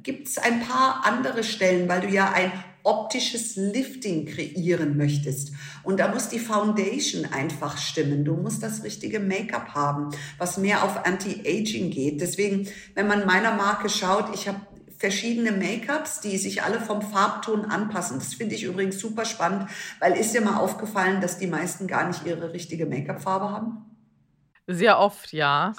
gibt 0.03 0.29
es 0.29 0.39
ein 0.39 0.61
paar 0.61 1.05
andere 1.05 1.45
Stellen, 1.45 1.89
weil 1.89 2.01
du 2.01 2.09
ja 2.09 2.33
ein 2.33 2.53
optisches 2.85 3.57
Lifting 3.57 4.27
kreieren 4.27 4.97
möchtest. 4.97 5.53
Und 5.83 5.99
da 5.99 6.09
muss 6.09 6.29
die 6.29 6.39
Foundation 6.39 7.25
einfach 7.25 7.79
stimmen. 7.79 8.25
Du 8.25 8.37
musst 8.37 8.63
das 8.63 8.85
richtige 8.85 9.21
Make-up 9.21 9.75
haben, 9.75 10.11
was 10.39 10.59
mehr 10.59 10.85
auf 10.85 11.05
Anti-Aging 11.05 11.91
geht. 11.91 12.21
Deswegen, 12.21 12.69
wenn 12.95 13.09
man 13.09 13.27
meiner 13.27 13.55
Marke 13.55 13.89
schaut, 13.89 14.35
ich 14.35 14.47
habe 14.47 14.61
verschiedene 14.99 15.53
Make-ups, 15.53 16.21
die 16.21 16.39
sich 16.39 16.63
alle 16.63 16.81
vom 16.81 17.03
Farbton 17.03 17.65
anpassen. 17.65 18.19
Das 18.19 18.35
finde 18.35 18.55
ich 18.55 18.65
übrigens 18.65 18.99
super 18.99 19.25
spannend, 19.25 19.69
weil 20.01 20.13
ist 20.13 20.35
dir 20.35 20.41
mal 20.41 20.59
aufgefallen, 20.59 21.21
dass 21.21 21.39
die 21.39 21.47
meisten 21.47 21.87
gar 21.87 22.07
nicht 22.07 22.25
ihre 22.27 22.53
richtige 22.53 22.87
Make-up-Farbe 22.87 23.51
haben? 23.51 23.85
Sehr 24.67 24.99
oft, 24.99 25.33
ja. 25.33 25.75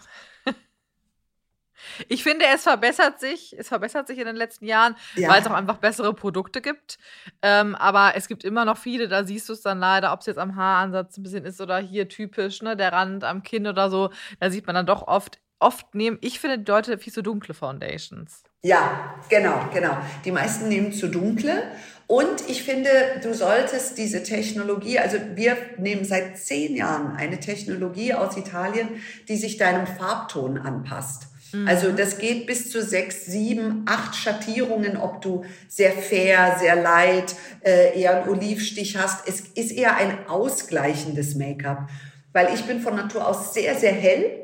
Ich 2.08 2.24
finde, 2.24 2.46
es 2.54 2.63
verbessert 2.63 3.20
sich. 3.20 3.56
Es 3.58 3.68
verbessert 3.68 4.08
sich 4.08 4.20
in 4.20 4.25
den 4.25 4.36
letzten 4.36 4.65
Jahren, 4.65 4.96
ja. 5.15 5.30
weil 5.30 5.42
es 5.42 5.48
auch 5.48 5.54
einfach 5.54 5.77
bessere 5.77 6.13
Produkte 6.13 6.62
gibt. 6.62 6.98
Ähm, 7.42 7.75
aber 7.75 8.13
es 8.15 8.27
gibt 8.27 8.44
immer 8.44 8.65
noch 8.65 8.77
viele, 8.77 9.08
da 9.08 9.24
siehst 9.24 9.50
du 9.50 9.54
es 9.54 9.62
dann 9.62 9.80
leider, 9.80 10.13
ob 10.13 10.22
es 10.22 10.25
jetzt 10.25 10.39
am 10.39 10.56
Haaransatz 10.56 11.18
ein 11.18 11.24
bisschen 11.24 11.46
ist 11.46 11.62
oder 11.62 11.77
hier 11.77 12.08
typisch, 12.10 12.62
ne, 12.62 12.75
der 12.75 12.94
Rand 12.94 13.24
am 13.24 13.44
Kinn 13.44 13.68
oder 13.68 13.89
so. 13.89 14.10
Da 14.39 14.50
sieht 14.50 14.65
man 14.65 14.75
dann 14.75 14.86
doch 14.86 15.08
oft, 15.08 15.39
oft 15.60 15.96
nehmen, 15.96 16.18
ich 16.22 16.39
finde 16.39 16.60
die 16.60 16.72
Leute 16.72 16.98
viel 16.98 17.13
zu 17.13 17.22
dunkle 17.22 17.54
Foundations. 17.54 18.44
Ja, 18.63 19.15
genau, 19.30 19.70
genau. 19.74 19.96
Die 20.25 20.32
meisten 20.32 20.68
nehmen 20.68 20.92
zu 20.92 21.08
dunkle. 21.08 21.63
Und 22.08 22.48
ich 22.48 22.63
finde, 22.63 22.89
du 23.24 23.34
solltest 23.34 23.98
diese 23.98 24.22
Technologie, 24.22 25.00
also 25.00 25.18
wir 25.34 25.58
nehmen 25.77 26.06
seit 26.06 26.38
zehn 26.38 26.75
Jahren 26.75 27.15
eine 27.15 27.39
Technologie 27.39 28.13
aus 28.13 28.38
Italien, 28.38 28.89
die 29.27 29.38
sich 29.38 29.58
deinem 29.58 29.88
Farbton 29.88 30.58
anpasst. 30.60 31.27
Mhm. 31.56 31.68
Also 31.68 31.92
das 31.92 32.18
geht 32.18 32.48
bis 32.48 32.70
zu 32.70 32.82
sechs, 32.82 33.26
sieben, 33.26 33.84
acht 33.86 34.16
Schattierungen, 34.16 34.98
ob 34.98 35.22
du 35.22 35.46
sehr 35.68 35.92
fair, 35.92 36.58
sehr 36.60 36.76
light, 36.76 37.36
äh, 37.62 38.00
eher 38.00 38.24
einen 38.24 38.30
Olivstich 38.30 38.98
hast. 38.98 39.28
Es 39.28 39.42
ist 39.42 39.72
eher 39.72 39.96
ein 39.96 40.28
ausgleichendes 40.28 41.36
Make-up, 41.36 41.90
weil 42.34 42.54
ich 42.54 42.64
bin 42.64 42.82
von 42.82 42.96
Natur 42.96 43.28
aus 43.28 43.54
sehr, 43.54 43.76
sehr 43.76 43.94
hell 43.94 44.42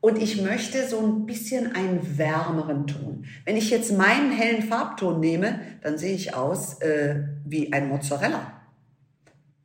und 0.00 0.20
ich 0.20 0.40
möchte 0.40 0.88
so 0.88 0.98
ein 1.00 1.26
bisschen 1.26 1.74
einen 1.74 2.18
wärmeren 2.18 2.86
Ton. 2.86 3.26
Wenn 3.44 3.56
ich 3.56 3.70
jetzt 3.70 3.92
meinen 3.92 4.32
hellen 4.32 4.62
Farbton 4.62 5.20
nehme, 5.20 5.60
dann 5.82 5.98
sehe 5.98 6.14
ich 6.14 6.34
aus 6.34 6.80
äh, 6.80 7.16
wie 7.44 7.72
ein 7.72 7.88
Mozzarella. 7.88 8.60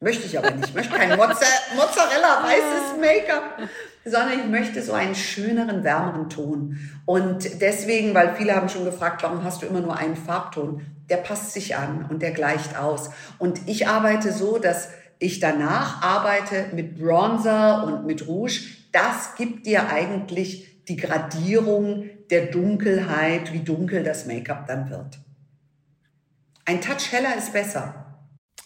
Möchte 0.01 0.25
ich 0.25 0.37
aber 0.37 0.51
nicht. 0.51 0.69
Ich 0.69 0.75
möchte 0.75 0.93
kein 0.93 1.17
Mozzarella 1.17 2.43
weißes 2.43 2.99
Make-up 2.99 3.69
sondern 4.05 4.39
ich 4.39 4.45
möchte 4.45 4.83
so 4.83 4.93
einen 4.93 5.15
schöneren, 5.15 5.83
wärmeren 5.83 6.29
Ton. 6.29 6.77
Und 7.05 7.61
deswegen, 7.61 8.13
weil 8.13 8.35
viele 8.35 8.55
haben 8.55 8.69
schon 8.69 8.85
gefragt, 8.85 9.23
warum 9.23 9.43
hast 9.43 9.61
du 9.61 9.65
immer 9.65 9.81
nur 9.81 9.97
einen 9.97 10.15
Farbton? 10.15 10.85
Der 11.09 11.17
passt 11.17 11.53
sich 11.53 11.75
an 11.75 12.05
und 12.09 12.21
der 12.21 12.31
gleicht 12.31 12.77
aus. 12.77 13.09
Und 13.39 13.67
ich 13.67 13.87
arbeite 13.87 14.31
so, 14.31 14.59
dass 14.59 14.89
ich 15.17 15.39
danach 15.39 16.03
arbeite 16.03 16.67
mit 16.73 16.99
Bronzer 16.99 17.83
und 17.85 18.05
mit 18.05 18.27
Rouge. 18.27 18.61
Das 18.91 19.35
gibt 19.35 19.65
dir 19.65 19.89
eigentlich 19.89 20.83
die 20.87 20.97
Gradierung 20.97 22.09
der 22.29 22.47
Dunkelheit, 22.47 23.53
wie 23.53 23.61
dunkel 23.61 24.03
das 24.03 24.25
Make-up 24.25 24.67
dann 24.67 24.89
wird. 24.89 25.19
Ein 26.65 26.81
Touch 26.81 27.11
heller 27.11 27.35
ist 27.37 27.53
besser. 27.53 28.05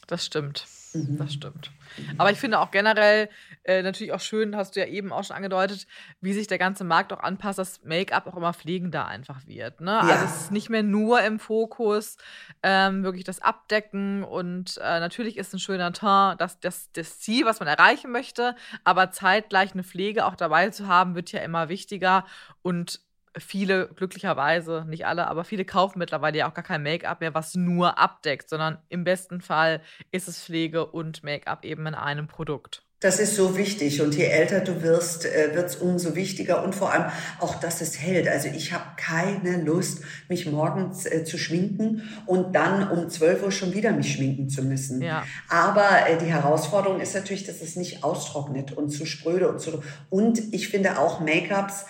Das 0.07 0.25
stimmt. 0.25 0.65
Mhm. 0.93 1.17
Das 1.17 1.33
stimmt. 1.33 1.71
Aber 2.17 2.31
ich 2.31 2.37
finde 2.37 2.59
auch 2.59 2.71
generell 2.71 3.29
äh, 3.63 3.81
natürlich 3.81 4.13
auch 4.13 4.19
schön, 4.19 4.55
hast 4.55 4.75
du 4.75 4.79
ja 4.79 4.87
eben 4.87 5.11
auch 5.11 5.23
schon 5.23 5.35
angedeutet, 5.35 5.87
wie 6.21 6.33
sich 6.33 6.47
der 6.47 6.57
ganze 6.57 6.83
Markt 6.83 7.13
auch 7.13 7.19
anpasst, 7.19 7.59
dass 7.59 7.83
Make-up 7.83 8.27
auch 8.27 8.37
immer 8.37 8.53
pflegender 8.53 9.07
einfach 9.07 9.45
wird. 9.47 9.81
Ne? 9.81 9.91
Ja. 9.91 10.01
Also 10.01 10.25
es 10.25 10.41
ist 10.41 10.51
nicht 10.51 10.69
mehr 10.69 10.83
nur 10.83 11.21
im 11.21 11.39
Fokus, 11.39 12.17
ähm, 12.63 13.03
wirklich 13.03 13.23
das 13.23 13.41
Abdecken 13.41 14.23
und 14.23 14.77
äh, 14.77 14.99
natürlich 14.99 15.37
ist 15.37 15.53
ein 15.53 15.59
schöner 15.59 15.93
Teint 15.93 16.39
das, 16.41 16.59
das, 16.59 16.91
das 16.93 17.19
Ziel, 17.19 17.45
was 17.45 17.59
man 17.59 17.67
erreichen 17.67 18.11
möchte, 18.11 18.55
aber 18.83 19.11
zeitgleich 19.11 19.73
eine 19.73 19.83
Pflege 19.83 20.25
auch 20.25 20.35
dabei 20.35 20.69
zu 20.69 20.87
haben, 20.87 21.15
wird 21.15 21.31
ja 21.31 21.41
immer 21.41 21.69
wichtiger 21.69 22.25
und 22.61 23.01
viele, 23.39 23.89
glücklicherweise, 23.95 24.85
nicht 24.87 25.05
alle, 25.05 25.27
aber 25.27 25.43
viele 25.43 25.65
kaufen 25.65 25.99
mittlerweile 25.99 26.37
ja 26.37 26.49
auch 26.49 26.53
gar 26.53 26.63
kein 26.63 26.83
Make-up 26.83 27.21
mehr, 27.21 27.33
was 27.33 27.55
nur 27.55 27.97
abdeckt, 27.97 28.49
sondern 28.49 28.77
im 28.89 29.03
besten 29.03 29.41
Fall 29.41 29.81
ist 30.11 30.27
es 30.27 30.43
Pflege 30.43 30.85
und 30.85 31.23
Make-up 31.23 31.65
eben 31.65 31.85
in 31.87 31.95
einem 31.95 32.27
Produkt. 32.27 32.83
Das 33.01 33.21
ist 33.21 33.37
so 33.37 33.55
wichtig 33.55 34.01
und 34.01 34.13
je 34.15 34.25
älter 34.25 34.59
du 34.59 34.81
wirst, 34.81 35.25
äh, 35.25 35.55
wird 35.55 35.69
es 35.69 35.77
umso 35.77 36.15
wichtiger 36.15 36.65
und 36.65 36.75
vor 36.75 36.91
allem 36.91 37.05
auch, 37.39 37.55
dass 37.55 37.79
es 37.79 37.97
hält. 37.97 38.27
Also 38.27 38.49
ich 38.49 38.73
habe 38.73 38.83
keine 38.97 39.61
Lust, 39.61 40.01
mich 40.27 40.45
morgens 40.45 41.05
äh, 41.05 41.23
zu 41.23 41.37
schminken 41.37 42.09
und 42.25 42.53
dann 42.53 42.89
um 42.89 43.09
12 43.09 43.43
Uhr 43.43 43.51
schon 43.53 43.73
wieder 43.73 43.93
mich 43.93 44.11
schminken 44.11 44.49
zu 44.49 44.63
müssen. 44.63 45.01
Ja. 45.01 45.23
Aber 45.47 46.09
äh, 46.09 46.17
die 46.17 46.25
Herausforderung 46.25 46.99
ist 46.99 47.15
natürlich, 47.15 47.45
dass 47.45 47.61
es 47.61 47.77
nicht 47.77 48.03
austrocknet 48.03 48.73
und 48.73 48.89
zu 48.89 49.05
spröde 49.05 49.47
und 49.47 49.61
zu... 49.61 49.81
Und 50.09 50.53
ich 50.53 50.67
finde 50.67 50.99
auch 50.99 51.21
Make-ups, 51.21 51.85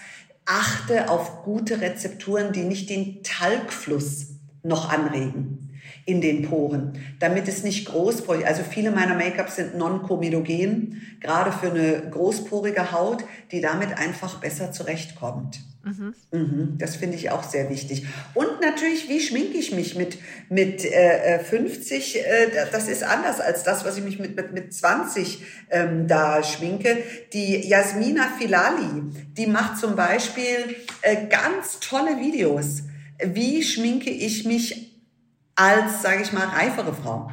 achte 0.49 1.09
auf 1.09 1.43
gute 1.43 1.79
Rezepturen, 1.79 2.51
die 2.51 2.63
nicht 2.63 2.89
den 2.89 3.21
Talgfluss 3.23 4.29
noch 4.63 4.91
anregen 4.91 5.69
in 6.05 6.21
den 6.21 6.49
Poren, 6.49 6.93
damit 7.19 7.47
es 7.47 7.63
nicht 7.63 7.87
großporig, 7.87 8.47
also 8.47 8.63
viele 8.63 8.89
meiner 8.89 9.13
Make-ups 9.13 9.57
sind 9.57 9.77
non-komedogen, 9.77 11.01
gerade 11.19 11.51
für 11.51 11.69
eine 11.69 12.09
großporige 12.09 12.91
Haut, 12.91 13.23
die 13.51 13.61
damit 13.61 13.95
einfach 13.97 14.39
besser 14.39 14.71
zurechtkommt. 14.71 15.59
Mhm. 15.83 16.13
Mhm, 16.31 16.77
das 16.77 16.97
finde 16.97 17.15
ich 17.15 17.31
auch 17.31 17.43
sehr 17.43 17.69
wichtig. 17.69 18.05
Und 18.33 18.59
natürlich, 18.61 19.07
wie 19.07 19.21
schminke 19.21 19.57
ich 19.57 19.73
mich 19.73 19.95
mit, 19.95 20.17
mit 20.49 20.83
äh, 20.83 21.39
50? 21.39 22.17
Äh, 22.17 22.19
äh, 22.19 22.49
das 22.71 22.89
ist 22.89 23.03
anders 23.03 23.39
als 23.39 23.63
das, 23.63 23.85
was 23.85 23.97
ich 23.97 24.03
mich 24.03 24.19
mit, 24.19 24.35
mit, 24.35 24.51
mit 24.51 24.73
20 24.73 25.41
ähm, 25.69 26.07
da 26.07 26.43
schminke. 26.43 26.97
Die 27.31 27.65
Jasmina 27.67 28.27
Filali, 28.37 29.03
die 29.37 29.47
macht 29.47 29.77
zum 29.77 29.95
Beispiel 29.95 30.75
äh, 31.01 31.27
ganz 31.27 31.79
tolle 31.79 32.19
Videos. 32.19 32.83
Wie 33.23 33.63
schminke 33.63 34.09
ich 34.09 34.45
mich 34.45 35.01
als, 35.55 36.01
sage 36.01 36.23
ich 36.23 36.33
mal, 36.33 36.47
reifere 36.47 36.93
Frau? 36.93 37.31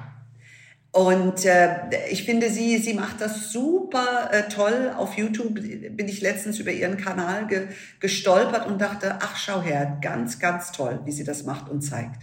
Und 0.96 1.44
äh, 1.44 2.08
ich 2.10 2.24
finde, 2.24 2.48
sie, 2.48 2.78
sie 2.78 2.94
macht 2.94 3.20
das 3.20 3.52
super 3.52 4.30
äh, 4.32 4.48
toll. 4.48 4.94
Auf 4.96 5.18
YouTube 5.18 5.52
bin 5.52 6.08
ich 6.08 6.22
letztens 6.22 6.58
über 6.58 6.72
ihren 6.72 6.96
Kanal 6.96 7.46
ge, 7.48 7.68
gestolpert 8.00 8.66
und 8.66 8.80
dachte, 8.80 9.18
ach, 9.20 9.36
schau 9.36 9.60
her, 9.60 9.98
ganz, 10.00 10.38
ganz 10.38 10.72
toll, 10.72 11.00
wie 11.04 11.12
sie 11.12 11.24
das 11.24 11.44
macht 11.44 11.68
und 11.68 11.82
zeigt. 11.82 12.22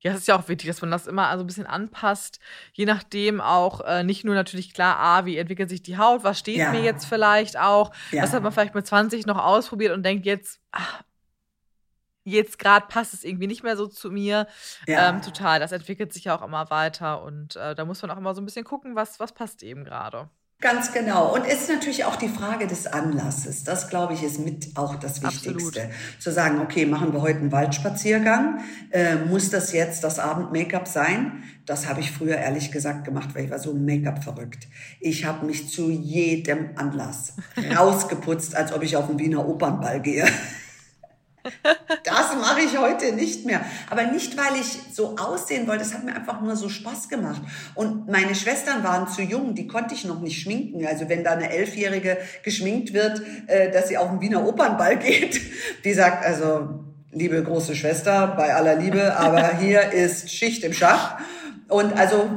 Ja, 0.00 0.10
es 0.10 0.20
ist 0.20 0.26
ja 0.26 0.36
auch 0.36 0.48
wichtig, 0.48 0.66
dass 0.66 0.80
man 0.80 0.90
das 0.90 1.06
immer 1.06 1.28
also 1.28 1.44
ein 1.44 1.46
bisschen 1.46 1.66
anpasst, 1.66 2.40
je 2.72 2.84
nachdem 2.84 3.40
auch 3.40 3.80
äh, 3.82 4.02
nicht 4.02 4.24
nur 4.24 4.34
natürlich 4.34 4.74
klar, 4.74 4.96
ah, 4.98 5.24
wie 5.24 5.36
entwickelt 5.36 5.68
sich 5.68 5.82
die 5.82 5.96
Haut, 5.96 6.24
was 6.24 6.36
steht 6.36 6.56
ja. 6.56 6.72
mir 6.72 6.82
jetzt 6.82 7.04
vielleicht 7.04 7.60
auch, 7.60 7.92
ja. 8.10 8.24
was 8.24 8.32
hat 8.32 8.42
man 8.42 8.50
vielleicht 8.50 8.74
mit 8.74 8.88
20 8.88 9.24
noch 9.26 9.38
ausprobiert 9.38 9.92
und 9.92 10.02
denkt 10.02 10.26
jetzt, 10.26 10.58
ach, 10.72 11.04
jetzt 12.24 12.58
gerade 12.58 12.86
passt 12.88 13.14
es 13.14 13.24
irgendwie 13.24 13.46
nicht 13.46 13.62
mehr 13.62 13.76
so 13.76 13.86
zu 13.86 14.10
mir. 14.10 14.46
Ja. 14.86 15.08
Ähm, 15.08 15.22
total. 15.22 15.60
Das 15.60 15.72
entwickelt 15.72 16.12
sich 16.12 16.24
ja 16.24 16.38
auch 16.38 16.42
immer 16.42 16.70
weiter 16.70 17.22
und 17.22 17.56
äh, 17.56 17.74
da 17.74 17.84
muss 17.84 18.02
man 18.02 18.10
auch 18.10 18.18
immer 18.18 18.34
so 18.34 18.40
ein 18.40 18.44
bisschen 18.44 18.64
gucken, 18.64 18.96
was, 18.96 19.20
was 19.20 19.32
passt 19.32 19.62
eben 19.62 19.84
gerade. 19.84 20.28
Ganz 20.60 20.92
genau. 20.92 21.34
Und 21.34 21.46
es 21.46 21.62
ist 21.62 21.70
natürlich 21.70 22.04
auch 22.04 22.16
die 22.16 22.28
Frage 22.28 22.66
des 22.66 22.86
Anlasses. 22.86 23.64
Das, 23.64 23.88
glaube 23.88 24.12
ich, 24.12 24.22
ist 24.22 24.38
mit 24.38 24.72
auch 24.74 24.96
das 24.96 25.22
Wichtigste. 25.22 25.84
Absolut. 25.84 26.20
Zu 26.22 26.32
sagen, 26.32 26.60
okay, 26.60 26.84
machen 26.84 27.14
wir 27.14 27.22
heute 27.22 27.38
einen 27.38 27.50
Waldspaziergang. 27.50 28.60
Äh, 28.90 29.16
muss 29.16 29.48
das 29.48 29.72
jetzt 29.72 30.04
das 30.04 30.18
Abend-Make-up 30.18 30.86
sein? 30.86 31.44
Das 31.64 31.88
habe 31.88 32.00
ich 32.00 32.12
früher 32.12 32.36
ehrlich 32.36 32.72
gesagt 32.72 33.06
gemacht, 33.06 33.30
weil 33.32 33.46
ich 33.46 33.50
war 33.50 33.58
so 33.58 33.72
Make-up 33.72 34.22
verrückt. 34.22 34.68
Ich 35.00 35.24
habe 35.24 35.46
mich 35.46 35.70
zu 35.70 35.88
jedem 35.88 36.76
Anlass 36.76 37.36
rausgeputzt, 37.74 38.54
als 38.54 38.74
ob 38.74 38.82
ich 38.82 38.98
auf 38.98 39.06
den 39.06 39.18
Wiener 39.18 39.48
Opernball 39.48 40.02
gehe. 40.02 40.26
Das 42.04 42.34
mache 42.36 42.60
ich 42.60 42.78
heute 42.78 43.12
nicht 43.12 43.46
mehr. 43.46 43.60
Aber 43.88 44.04
nicht, 44.04 44.36
weil 44.36 44.60
ich 44.60 44.94
so 44.94 45.16
aussehen 45.16 45.66
wollte. 45.66 45.82
Es 45.82 45.94
hat 45.94 46.04
mir 46.04 46.14
einfach 46.14 46.40
nur 46.40 46.56
so 46.56 46.68
Spaß 46.68 47.08
gemacht. 47.08 47.40
Und 47.74 48.08
meine 48.08 48.34
Schwestern 48.34 48.84
waren 48.84 49.08
zu 49.08 49.22
jung, 49.22 49.54
die 49.54 49.66
konnte 49.66 49.94
ich 49.94 50.04
noch 50.04 50.20
nicht 50.20 50.40
schminken. 50.40 50.86
Also 50.86 51.08
wenn 51.08 51.24
da 51.24 51.32
eine 51.32 51.50
Elfjährige 51.50 52.18
geschminkt 52.42 52.92
wird, 52.92 53.22
äh, 53.46 53.70
dass 53.70 53.88
sie 53.88 53.96
auf 53.96 54.10
den 54.10 54.20
Wiener 54.20 54.46
Opernball 54.46 54.96
geht, 54.98 55.40
die 55.84 55.92
sagt, 55.92 56.24
also, 56.24 56.84
liebe 57.12 57.42
große 57.42 57.74
Schwester, 57.74 58.34
bei 58.36 58.54
aller 58.54 58.76
Liebe, 58.76 59.16
aber 59.16 59.56
hier 59.60 59.92
ist 59.92 60.30
Schicht 60.30 60.64
im 60.64 60.72
Schach. 60.72 61.18
Und 61.70 61.96
also 61.96 62.28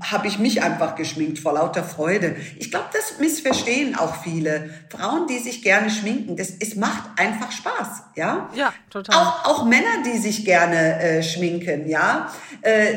habe 0.00 0.28
ich 0.28 0.38
mich 0.38 0.62
einfach 0.62 0.94
geschminkt 0.94 1.38
vor 1.38 1.54
lauter 1.54 1.82
Freude. 1.82 2.36
Ich 2.58 2.70
glaube, 2.70 2.86
das 2.92 3.18
missverstehen 3.18 3.96
auch 3.96 4.22
viele. 4.22 4.70
Frauen, 4.88 5.26
die 5.26 5.38
sich 5.38 5.62
gerne 5.62 5.90
schminken, 5.90 6.36
das, 6.36 6.50
es 6.60 6.76
macht 6.76 7.18
einfach 7.18 7.50
Spaß, 7.50 8.02
ja? 8.14 8.50
Ja, 8.54 8.72
total. 8.88 9.16
Auch, 9.16 9.44
auch 9.44 9.64
Männer, 9.64 10.02
die 10.06 10.18
sich 10.18 10.44
gerne 10.44 11.00
äh, 11.00 11.22
schminken, 11.22 11.88
ja? 11.88 12.32
Äh, 12.62 12.94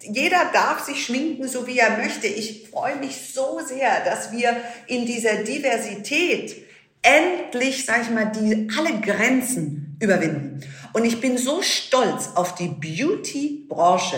jeder 0.00 0.50
darf 0.52 0.84
sich 0.84 1.04
schminken, 1.04 1.48
so 1.48 1.66
wie 1.66 1.78
er 1.78 1.96
möchte. 1.96 2.26
Ich 2.26 2.68
freue 2.68 2.96
mich 2.96 3.32
so 3.32 3.60
sehr, 3.64 4.04
dass 4.04 4.32
wir 4.32 4.56
in 4.86 5.06
dieser 5.06 5.44
Diversität 5.44 6.56
endlich, 7.02 7.86
sag 7.86 8.02
ich 8.02 8.10
mal, 8.10 8.26
die 8.26 8.68
alle 8.78 9.00
Grenzen 9.00 9.96
überwinden. 10.00 10.60
Und 10.92 11.04
ich 11.04 11.20
bin 11.20 11.38
so 11.38 11.62
stolz 11.62 12.30
auf 12.34 12.54
die 12.54 12.68
Beauty-Branche, 12.68 14.16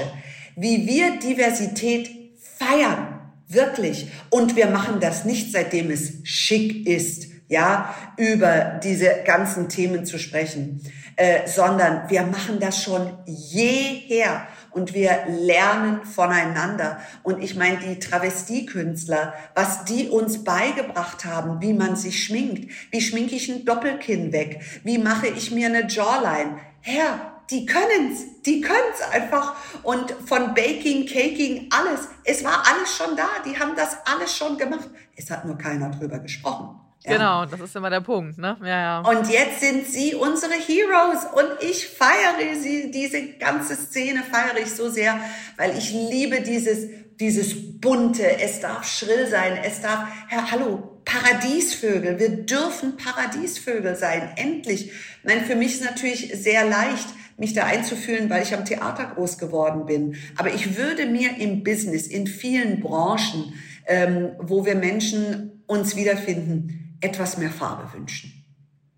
wie 0.56 0.86
wir 0.86 1.18
Diversität 1.18 2.10
feiern. 2.58 3.20
Wirklich. 3.48 4.08
Und 4.30 4.56
wir 4.56 4.66
machen 4.66 4.98
das 4.98 5.24
nicht, 5.24 5.52
seitdem 5.52 5.90
es 5.90 6.14
schick 6.24 6.86
ist, 6.86 7.28
ja, 7.48 7.94
über 8.16 8.80
diese 8.82 9.22
ganzen 9.24 9.68
Themen 9.68 10.04
zu 10.04 10.18
sprechen, 10.18 10.82
äh, 11.14 11.46
sondern 11.46 12.10
wir 12.10 12.22
machen 12.22 12.58
das 12.58 12.82
schon 12.82 13.16
jeher 13.24 14.48
und 14.72 14.94
wir 14.94 15.26
lernen 15.28 16.04
voneinander. 16.04 16.98
Und 17.22 17.42
ich 17.42 17.54
meine, 17.54 17.78
die 17.78 18.00
Travestiekünstler, 18.00 19.32
was 19.54 19.84
die 19.84 20.08
uns 20.08 20.42
beigebracht 20.42 21.24
haben, 21.24 21.62
wie 21.62 21.72
man 21.72 21.94
sich 21.94 22.24
schminkt, 22.24 22.70
wie 22.90 23.00
schminke 23.00 23.36
ich 23.36 23.48
ein 23.48 23.64
Doppelkinn 23.64 24.32
weg, 24.32 24.60
wie 24.82 24.98
mache 24.98 25.28
ich 25.28 25.52
mir 25.52 25.68
eine 25.68 25.86
Jawline. 25.86 26.58
Herr, 26.80 27.35
die 27.50 27.66
können's, 27.66 28.42
die 28.44 28.60
können's 28.60 29.00
einfach. 29.12 29.54
Und 29.82 30.10
von 30.26 30.54
Baking, 30.54 31.06
Caking, 31.06 31.68
alles. 31.70 32.08
Es 32.24 32.44
war 32.44 32.64
alles 32.66 32.96
schon 32.96 33.16
da. 33.16 33.28
Die 33.44 33.58
haben 33.58 33.76
das 33.76 33.96
alles 34.04 34.36
schon 34.36 34.58
gemacht. 34.58 34.88
Es 35.16 35.30
hat 35.30 35.44
nur 35.44 35.56
keiner 35.56 35.90
drüber 35.90 36.18
gesprochen. 36.18 36.80
Ja. 37.06 37.12
Genau, 37.12 37.46
das 37.46 37.60
ist 37.60 37.76
immer 37.76 37.88
der 37.88 38.00
Punkt, 38.00 38.36
ne? 38.36 38.56
Ja, 38.62 38.66
ja. 38.66 39.00
Und 39.00 39.30
jetzt 39.30 39.60
sind 39.60 39.86
sie 39.86 40.16
unsere 40.16 40.54
Heroes 40.54 41.24
und 41.32 41.62
ich 41.62 41.86
feiere 41.86 42.56
sie, 42.60 42.90
diese 42.90 43.34
ganze 43.34 43.76
Szene 43.76 44.24
feiere 44.24 44.58
ich 44.58 44.72
so 44.72 44.90
sehr, 44.90 45.20
weil 45.56 45.78
ich 45.78 45.92
liebe 45.92 46.40
dieses, 46.40 46.88
dieses 47.20 47.80
bunte, 47.80 48.40
es 48.40 48.58
darf 48.58 48.84
schrill 48.84 49.28
sein, 49.28 49.56
es 49.62 49.80
darf, 49.80 50.08
Herr, 50.26 50.50
hallo, 50.50 51.00
Paradiesvögel, 51.04 52.18
wir 52.18 52.44
dürfen 52.44 52.96
Paradiesvögel 52.96 53.94
sein, 53.94 54.32
endlich. 54.34 54.90
Nein, 55.22 55.44
für 55.44 55.54
mich 55.54 55.74
ist 55.74 55.84
natürlich 55.84 56.32
sehr 56.34 56.64
leicht, 56.64 57.06
mich 57.36 57.52
da 57.52 57.64
einzufühlen, 57.64 58.30
weil 58.30 58.42
ich 58.42 58.54
am 58.54 58.64
Theater 58.64 59.12
groß 59.14 59.38
geworden 59.38 59.86
bin. 59.86 60.16
Aber 60.36 60.52
ich 60.52 60.76
würde 60.76 61.06
mir 61.06 61.38
im 61.38 61.62
Business, 61.62 62.06
in 62.06 62.26
vielen 62.26 62.80
Branchen, 62.80 63.52
ähm, 63.86 64.30
wo 64.38 64.64
wir 64.64 64.74
Menschen 64.74 65.62
uns 65.66 65.96
wiederfinden, 65.96 66.96
etwas 67.00 67.36
mehr 67.36 67.50
Farbe 67.50 67.92
wünschen. 67.92 68.32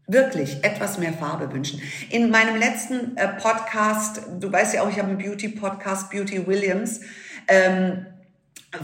Wirklich 0.07 0.65
etwas 0.65 0.99
mehr 0.99 1.13
Farbe 1.13 1.53
wünschen. 1.53 1.83
In 2.11 2.31
meinem 2.31 2.57
letzten 2.57 3.17
äh, 3.17 3.29
Podcast, 3.29 4.23
du 4.41 4.51
weißt 4.51 4.75
ja 4.75 4.83
auch, 4.83 4.91
ich 4.91 4.99
habe 4.99 5.09
einen 5.09 5.19
Beauty-Podcast, 5.19 6.11
Beauty 6.11 6.47
Williams, 6.47 7.01
ähm, 7.49 8.07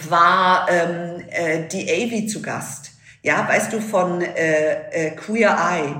war 0.08 0.66
ähm, 0.68 1.22
äh, 1.30 1.68
die 1.68 1.84
Avi 1.90 2.26
zu 2.26 2.42
Gast. 2.42 2.90
Ja, 3.22 3.48
weißt 3.48 3.72
du, 3.72 3.80
von 3.80 4.20
äh, 4.20 4.90
äh, 4.90 5.10
Queer 5.12 5.56
Eye. 5.56 5.94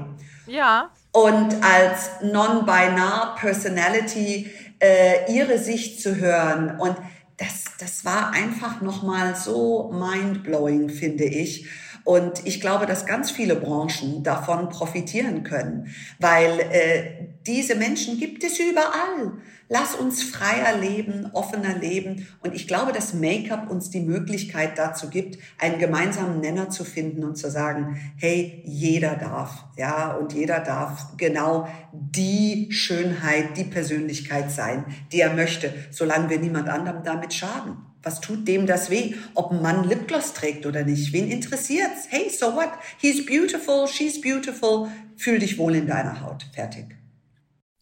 Ja 0.47 0.91
und 1.15 1.63
als 1.63 2.11
non-binar 2.23 3.37
Personality 3.37 4.51
äh, 4.81 5.33
ihre 5.33 5.59
Sicht 5.59 6.03
zu 6.03 6.17
hören. 6.17 6.77
Und 6.79 6.97
das, 7.37 7.65
das 7.79 8.05
war 8.05 8.33
einfach 8.33 8.81
nochmal 8.81 9.37
so 9.37 9.93
mind-blowing, 9.93 10.91
finde 10.91 11.25
ich. 11.25 11.67
Und 12.05 12.47
ich 12.47 12.61
glaube, 12.61 12.85
dass 12.85 13.07
ganz 13.07 13.31
viele 13.31 13.57
Branchen 13.57 14.23
davon 14.23 14.69
profitieren 14.69 15.43
können, 15.43 15.89
weil 16.21 16.61
äh, 16.61 17.29
diese 17.47 17.77
Menschen 17.77 18.19
gibt 18.19 18.45
es 18.45 18.59
überall. 18.59 19.33
Lass 19.71 19.95
uns 19.95 20.23
freier 20.23 20.79
leben, 20.79 21.31
offener 21.33 21.79
leben. 21.79 22.29
Und 22.43 22.55
ich 22.55 22.69
glaube, 22.69 22.93
dass 22.93 23.15
Make-up 23.15 23.71
uns 23.71 23.89
die 23.89 24.03
Möglichkeit 24.03 24.77
dazu 24.77 25.09
gibt, 25.09 25.39
einen 25.59 25.79
gemeinsamen 25.79 26.41
Nenner 26.41 26.69
zu 26.69 26.85
finden 26.85 27.25
und 27.25 27.37
zu 27.37 27.51
sagen, 27.51 27.99
hey, 28.19 28.63
jeder 28.67 29.17
darf, 29.17 29.65
ja, 29.79 30.13
und 30.13 30.35
jeder 30.35 30.61
darf 30.61 31.17
genau 31.17 31.67
die 31.93 32.71
Schönheit, 32.71 33.57
die 33.57 33.65
Persönlichkeit 33.65 34.51
sein, 34.51 34.85
die 35.11 35.21
er 35.21 35.33
möchte, 35.33 35.73
solange 35.91 36.29
wir 36.29 36.39
niemand 36.39 36.69
anderem 36.69 37.03
damit 37.03 37.33
schaden. 37.33 37.94
Was 38.05 38.21
tut 38.21 38.47
dem 38.47 38.67
das 38.67 38.91
weh? 38.91 39.15
Ob 39.35 39.51
ein 39.51 39.63
Mann 39.63 39.89
Lipgloss 39.89 40.35
trägt 40.35 40.67
oder 40.67 40.85
nicht? 40.85 41.13
Wen 41.13 41.31
interessiert's? 41.31 42.07
Hey, 42.11 42.29
so 42.31 42.55
what? 42.55 42.71
He's 42.99 43.25
beautiful, 43.25 43.89
she's 43.89 44.21
beautiful. 44.21 44.89
Fühl 45.17 45.39
dich 45.39 45.59
wohl 45.59 45.75
in 45.75 45.87
deiner 45.87 46.21
Haut. 46.21 46.45
Fertig. 46.53 46.97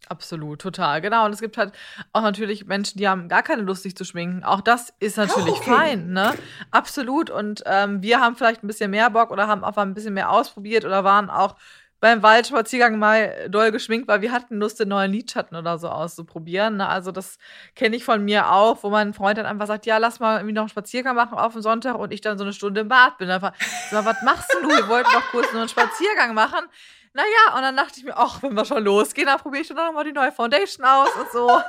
Absolut, 0.09 0.61
total, 0.61 1.01
genau. 1.01 1.25
Und 1.25 1.33
es 1.33 1.41
gibt 1.41 1.57
halt 1.57 1.73
auch 2.13 2.23
natürlich 2.23 2.67
Menschen, 2.67 2.99
die 2.99 3.09
haben 3.09 3.29
gar 3.29 3.43
keine 3.43 3.63
Lust, 3.63 3.83
sich 3.83 3.97
zu 3.97 4.05
schminken. 4.05 4.45
Auch 4.45 4.61
das 4.61 4.93
ist 5.01 5.17
natürlich 5.17 5.57
okay. 5.57 5.71
fein, 5.71 6.13
ne? 6.13 6.35
Absolut. 6.71 7.31
Und 7.31 7.63
ähm, 7.67 8.03
wir 8.03 8.21
haben 8.21 8.37
vielleicht 8.37 8.63
ein 8.63 8.67
bisschen 8.67 8.91
mehr 8.91 9.09
Bock 9.11 9.31
oder 9.31 9.49
haben 9.49 9.65
auch 9.65 9.77
ein 9.77 9.95
bisschen 9.95 10.13
mehr 10.13 10.31
ausprobiert 10.31 10.85
oder 10.85 11.03
waren 11.03 11.31
auch 11.31 11.57
beim 12.03 12.21
Waldspaziergang 12.21 12.99
mal 12.99 13.49
doll 13.49 13.71
geschminkt, 13.71 14.09
weil 14.09 14.23
wir 14.23 14.33
hatten 14.33 14.59
Lust, 14.59 14.81
den 14.81 14.89
neuen 14.89 15.13
Lidschatten 15.13 15.57
oder 15.57 15.79
so 15.79 15.89
auszuprobieren. 15.89 16.79
Ne? 16.79 16.89
Also 16.89 17.13
das 17.13 17.39
kenne 17.77 17.95
ich 17.95 18.05
von 18.05 18.25
mir 18.25 18.51
auch, 18.51 18.83
wo 18.83 18.91
mein 18.91 19.15
Freund 19.15 19.39
dann 19.39 19.47
einfach 19.47 19.69
sagt, 19.69 19.87
ja, 19.87 19.99
lass 19.99 20.19
mal 20.19 20.39
irgendwie 20.39 20.53
noch 20.53 20.63
einen 20.63 20.69
Spaziergang 20.69 21.15
machen 21.15 21.39
auf 21.39 21.53
den 21.53 21.63
Sonntag 21.63 21.97
und 21.97 22.13
ich 22.13 22.21
dann 22.21 22.39
so 22.39 22.43
eine 22.43 22.53
Stunde 22.53 22.81
im 22.81 22.89
Bad 22.89 23.19
bin. 23.19 23.31
Einfach, 23.31 23.53
so, 23.89 24.05
was 24.05 24.21
machst 24.23 24.53
du? 24.53 24.69
Wir 24.69 24.89
wollten 24.89 25.13
doch 25.13 25.31
kurz 25.31 25.53
nur 25.53 25.61
einen 25.61 25.69
Spaziergang 25.69 26.35
machen. 26.35 26.67
Naja, 27.13 27.55
und 27.55 27.63
dann 27.63 27.77
dachte 27.77 27.93
ich 27.99 28.05
mir, 28.05 28.17
ach, 28.17 28.43
wenn 28.43 28.55
wir 28.55 28.65
schon 28.65 28.83
losgehen, 28.83 29.29
dann 29.29 29.39
probiere 29.39 29.63
ich 29.63 29.69
dann 29.69 29.77
noch 29.77 29.93
mal 29.93 30.03
die 30.03 30.13
neue 30.13 30.33
Foundation 30.33 30.85
aus 30.85 31.11
und 31.15 31.31
so. 31.31 31.61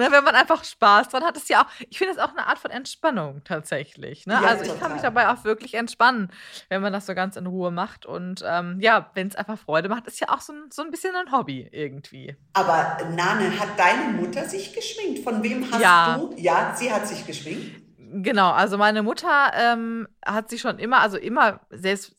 Ne, 0.00 0.10
wenn 0.10 0.24
man 0.24 0.34
einfach 0.34 0.64
Spaß 0.64 1.10
dran 1.10 1.22
hat, 1.22 1.36
ist 1.36 1.48
ja 1.48 1.62
auch, 1.62 1.66
ich 1.88 1.98
finde 1.98 2.14
es 2.14 2.18
auch 2.18 2.30
eine 2.30 2.46
Art 2.46 2.58
von 2.58 2.70
Entspannung 2.70 3.42
tatsächlich. 3.44 4.26
Ne? 4.26 4.34
Ja, 4.34 4.40
also 4.48 4.64
ich 4.64 4.80
kann 4.80 4.92
mich 4.92 5.02
dabei 5.02 5.28
auch 5.28 5.44
wirklich 5.44 5.74
entspannen, 5.74 6.30
wenn 6.68 6.82
man 6.82 6.92
das 6.92 7.06
so 7.06 7.14
ganz 7.14 7.36
in 7.36 7.46
Ruhe 7.46 7.70
macht. 7.70 8.06
Und 8.06 8.42
ähm, 8.46 8.78
ja, 8.80 9.10
wenn 9.14 9.28
es 9.28 9.36
einfach 9.36 9.58
Freude 9.58 9.88
macht, 9.88 10.06
ist 10.06 10.20
ja 10.20 10.30
auch 10.30 10.40
so 10.40 10.52
ein, 10.52 10.70
so 10.70 10.82
ein 10.82 10.90
bisschen 10.90 11.14
ein 11.14 11.30
Hobby 11.32 11.68
irgendwie. 11.70 12.36
Aber 12.54 12.98
Nane, 13.14 13.58
hat 13.58 13.78
deine 13.78 14.12
Mutter 14.12 14.44
sich 14.44 14.72
geschminkt? 14.72 15.22
Von 15.22 15.42
wem 15.42 15.70
hast 15.70 15.80
ja. 15.80 16.18
du? 16.18 16.34
Ja, 16.36 16.74
sie 16.74 16.92
hat 16.92 17.06
sich 17.06 17.26
geschminkt. 17.26 17.82
Genau, 18.12 18.50
also 18.50 18.76
meine 18.76 19.04
Mutter 19.04 19.52
ähm, 19.54 20.08
hat 20.26 20.50
sich 20.50 20.60
schon 20.60 20.80
immer, 20.80 21.00
also 21.00 21.16
immer 21.16 21.60
selbst 21.70 22.16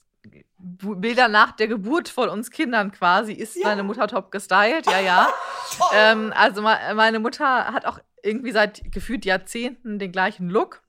Bilder 0.64 1.28
nach 1.28 1.52
der 1.54 1.68
Geburt 1.68 2.10
von 2.10 2.30
uns 2.30 2.52
Kindern 2.52 2.92
quasi 2.92 3.34
ist 3.34 3.56
ja. 3.56 3.68
meine 3.68 3.84
Mutter 3.84 4.08
top 4.08 4.32
gestylt, 4.32 4.86
ja, 4.86 5.00
ja. 5.00 5.28
ähm, 5.94 6.34
also 6.36 6.62
meine 6.62 7.20
Mutter 7.20 7.66
hat 7.66 7.86
auch 7.86 8.00
irgendwie 8.24 8.52
seit 8.52 8.92
gefühlt 8.92 9.26
Jahrzehnten 9.26 10.00
den 10.00 10.12
gleichen 10.12 10.50
Look. 10.50 10.84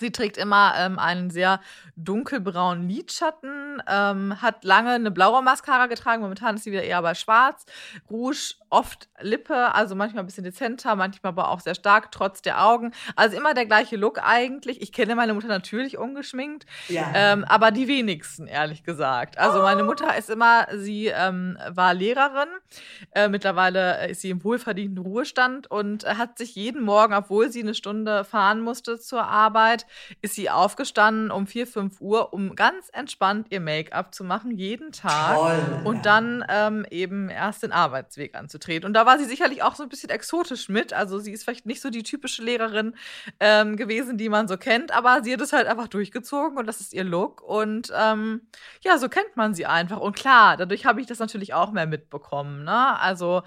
Sie 0.00 0.12
trägt 0.12 0.36
immer 0.36 0.74
ähm, 0.76 0.98
einen 0.98 1.30
sehr 1.30 1.60
dunkelbraunen 1.96 2.88
Lidschatten, 2.88 3.82
ähm, 3.88 4.40
hat 4.40 4.64
lange 4.64 4.92
eine 4.92 5.10
blaue 5.10 5.42
Mascara 5.42 5.86
getragen, 5.86 6.22
momentan 6.22 6.54
ist 6.54 6.64
sie 6.64 6.72
wieder 6.72 6.84
eher 6.84 7.02
bei 7.02 7.14
schwarz. 7.14 7.66
Rouge, 8.08 8.54
oft 8.70 9.08
Lippe, 9.20 9.74
also 9.74 9.94
manchmal 9.94 10.22
ein 10.22 10.26
bisschen 10.26 10.44
dezenter, 10.44 10.94
manchmal 10.94 11.30
aber 11.30 11.50
auch 11.50 11.60
sehr 11.60 11.74
stark, 11.74 12.12
trotz 12.12 12.42
der 12.42 12.64
Augen. 12.64 12.92
Also 13.16 13.36
immer 13.36 13.54
der 13.54 13.66
gleiche 13.66 13.96
Look 13.96 14.20
eigentlich. 14.22 14.80
Ich 14.80 14.92
kenne 14.92 15.16
meine 15.16 15.34
Mutter 15.34 15.48
natürlich 15.48 15.98
ungeschminkt, 15.98 16.66
ja. 16.88 17.10
ähm, 17.14 17.44
aber 17.44 17.70
die 17.70 17.88
wenigsten, 17.88 18.46
ehrlich 18.46 18.84
gesagt. 18.84 19.38
Also 19.38 19.62
meine 19.62 19.82
Mutter 19.82 20.16
ist 20.16 20.30
immer, 20.30 20.66
sie 20.76 21.06
ähm, 21.06 21.58
war 21.70 21.94
Lehrerin, 21.94 22.48
äh, 23.12 23.28
mittlerweile 23.28 24.08
ist 24.08 24.20
sie 24.20 24.30
im 24.30 24.44
wohlverdienten 24.44 24.98
Ruhestand 24.98 25.68
und 25.70 26.06
hat 26.06 26.38
sich 26.38 26.54
jeden 26.54 26.82
Morgen, 26.82 27.14
obwohl 27.14 27.50
sie 27.50 27.62
eine 27.62 27.74
Stunde 27.74 28.24
fahren 28.24 28.60
musste 28.60 29.00
zur 29.00 29.24
Arbeit, 29.24 29.86
ist 30.22 30.34
sie 30.34 30.50
aufgestanden 30.50 31.30
um 31.30 31.46
4, 31.46 31.66
5 31.66 32.00
Uhr, 32.00 32.32
um 32.32 32.54
ganz 32.54 32.88
entspannt 32.92 33.48
ihr 33.50 33.60
Make-up 33.60 34.14
zu 34.14 34.24
machen, 34.24 34.50
jeden 34.50 34.92
Tag. 34.92 35.36
Toll, 35.36 35.80
und 35.84 36.06
dann 36.06 36.44
ähm, 36.48 36.86
eben 36.90 37.28
erst 37.28 37.62
den 37.62 37.72
Arbeitsweg 37.72 38.34
anzutreten. 38.34 38.86
Und 38.86 38.94
da 38.94 39.06
war 39.06 39.18
sie 39.18 39.24
sicherlich 39.24 39.62
auch 39.62 39.74
so 39.74 39.82
ein 39.82 39.88
bisschen 39.88 40.10
exotisch 40.10 40.68
mit. 40.68 40.92
Also 40.92 41.18
sie 41.18 41.32
ist 41.32 41.44
vielleicht 41.44 41.66
nicht 41.66 41.80
so 41.80 41.90
die 41.90 42.02
typische 42.02 42.42
Lehrerin 42.42 42.94
ähm, 43.40 43.76
gewesen, 43.76 44.18
die 44.18 44.28
man 44.28 44.48
so 44.48 44.56
kennt, 44.56 44.92
aber 44.92 45.22
sie 45.22 45.32
hat 45.32 45.40
es 45.40 45.52
halt 45.52 45.66
einfach 45.66 45.88
durchgezogen 45.88 46.58
und 46.58 46.66
das 46.66 46.80
ist 46.80 46.92
ihr 46.92 47.04
Look. 47.04 47.42
Und 47.42 47.92
ähm, 47.96 48.42
ja, 48.82 48.98
so 48.98 49.08
kennt 49.08 49.36
man 49.36 49.54
sie 49.54 49.66
einfach. 49.66 50.00
Und 50.00 50.16
klar, 50.16 50.56
dadurch 50.56 50.86
habe 50.86 51.00
ich 51.00 51.06
das 51.06 51.18
natürlich 51.18 51.54
auch 51.54 51.72
mehr 51.72 51.86
mitbekommen. 51.86 52.64
Ne? 52.64 52.98
Also 53.00 53.42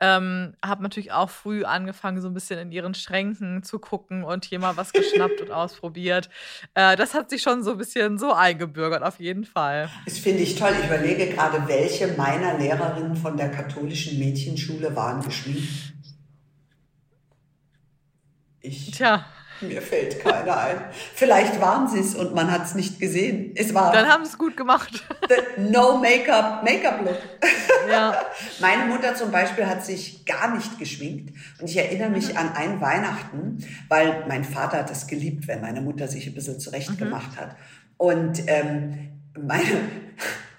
ähm, 0.00 0.54
habe 0.64 0.82
natürlich 0.82 1.12
auch 1.12 1.30
früh 1.30 1.64
angefangen, 1.64 2.20
so 2.20 2.28
ein 2.28 2.34
bisschen 2.34 2.58
in 2.58 2.72
ihren 2.72 2.94
Schränken 2.94 3.62
zu 3.62 3.78
gucken 3.78 4.24
und 4.24 4.44
hier 4.44 4.58
mal 4.58 4.76
was 4.76 4.92
geschnappt 4.92 5.40
und 5.40 5.50
ausprobiert. 5.50 5.83
Äh, 6.74 6.96
das 6.96 7.14
hat 7.14 7.30
sich 7.30 7.42
schon 7.42 7.62
so 7.62 7.72
ein 7.72 7.78
bisschen 7.78 8.18
so 8.18 8.32
eingebürgert, 8.32 9.02
auf 9.02 9.20
jeden 9.20 9.44
Fall. 9.44 9.90
Das 10.04 10.18
finde 10.18 10.42
ich 10.42 10.56
toll. 10.56 10.72
Ich 10.78 10.86
überlege 10.86 11.28
gerade, 11.28 11.66
welche 11.66 12.08
meiner 12.08 12.58
Lehrerinnen 12.58 13.16
von 13.16 13.36
der 13.36 13.50
katholischen 13.50 14.18
Mädchenschule 14.18 14.94
waren 14.94 15.22
geschminkt. 15.22 15.94
Ich, 18.60 18.92
Tja, 18.92 19.26
mir 19.68 19.82
fällt 19.82 20.20
keiner 20.20 20.56
ein. 20.56 20.76
Vielleicht 21.14 21.60
waren 21.60 21.88
sie 21.88 22.00
es 22.00 22.14
und 22.14 22.34
man 22.34 22.50
hat 22.50 22.64
es 22.64 22.74
nicht 22.74 23.00
gesehen. 23.00 23.52
Es 23.54 23.74
war 23.74 23.92
dann 23.92 24.08
haben 24.08 24.24
sie 24.24 24.30
es 24.32 24.38
gut 24.38 24.56
gemacht. 24.56 25.04
No 25.58 25.98
Make-up, 25.98 26.62
Make-up-Look. 26.62 27.18
ja. 27.90 28.14
Meine 28.60 28.84
Mutter 28.86 29.14
zum 29.14 29.30
Beispiel 29.30 29.66
hat 29.66 29.84
sich 29.84 30.24
gar 30.24 30.54
nicht 30.54 30.78
geschminkt. 30.78 31.34
Und 31.60 31.68
ich 31.68 31.76
erinnere 31.76 32.10
mich 32.10 32.36
an 32.36 32.52
ein 32.54 32.80
Weihnachten, 32.80 33.58
weil 33.88 34.24
mein 34.28 34.44
Vater 34.44 34.78
hat 34.78 34.90
es 34.90 35.06
geliebt, 35.06 35.46
wenn 35.48 35.60
meine 35.60 35.80
Mutter 35.80 36.08
sich 36.08 36.26
ein 36.26 36.34
bisschen 36.34 36.58
zurecht 36.60 36.96
gemacht 36.98 37.36
hat. 37.36 37.56
Und 37.96 38.42
ähm, 38.46 39.10
meine, 39.38 39.88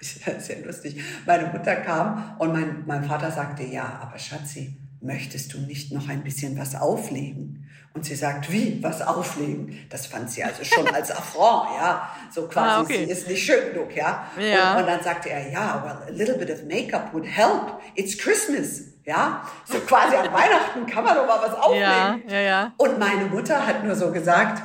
sehr 0.00 0.64
lustig, 0.64 1.00
meine 1.26 1.48
Mutter 1.48 1.76
kam 1.76 2.36
und 2.38 2.52
mein, 2.52 2.84
mein 2.86 3.04
Vater 3.04 3.30
sagte, 3.30 3.64
ja, 3.64 4.00
aber 4.02 4.18
Schatzi, 4.18 4.76
möchtest 5.00 5.52
du 5.54 5.58
nicht 5.58 5.92
noch 5.92 6.08
ein 6.08 6.22
bisschen 6.24 6.58
was 6.58 6.74
auflegen? 6.74 7.62
Und 7.94 8.04
sie 8.04 8.14
sagt, 8.14 8.52
wie, 8.52 8.82
was 8.82 9.00
auflegen? 9.00 9.78
Das 9.88 10.06
fand 10.06 10.30
sie 10.30 10.44
also 10.44 10.62
schon 10.64 10.86
als 10.88 11.10
Affront, 11.10 11.70
ja. 11.80 12.10
So 12.30 12.46
quasi, 12.46 12.68
Ah, 12.68 12.80
okay. 12.82 13.06
sie 13.06 13.10
ist 13.10 13.26
nicht 13.26 13.42
schön 13.42 13.72
genug, 13.72 13.96
ja. 13.96 14.26
Ja. 14.38 14.74
Und, 14.74 14.80
und 14.82 14.86
dann 14.86 15.02
sagte 15.02 15.30
er, 15.30 15.50
ja, 15.50 15.82
well, 15.82 16.06
a 16.06 16.10
little 16.16 16.36
bit 16.36 16.50
of 16.50 16.62
makeup 16.64 17.12
would 17.14 17.24
help. 17.26 17.80
It's 17.94 18.18
Christmas, 18.18 18.82
ja. 19.04 19.48
So 19.64 19.78
quasi 19.80 20.14
an 20.14 20.26
Weihnachten 20.30 20.84
kann 20.86 21.04
man 21.04 21.14
doch 21.14 21.26
mal 21.26 21.40
was 21.40 21.54
auflegen. 21.54 21.82
Ja, 21.86 22.18
ja, 22.28 22.40
ja. 22.40 22.72
Und 22.76 22.98
meine 22.98 23.24
Mutter 23.26 23.66
hat 23.66 23.82
nur 23.82 23.94
so 23.94 24.12
gesagt, 24.12 24.62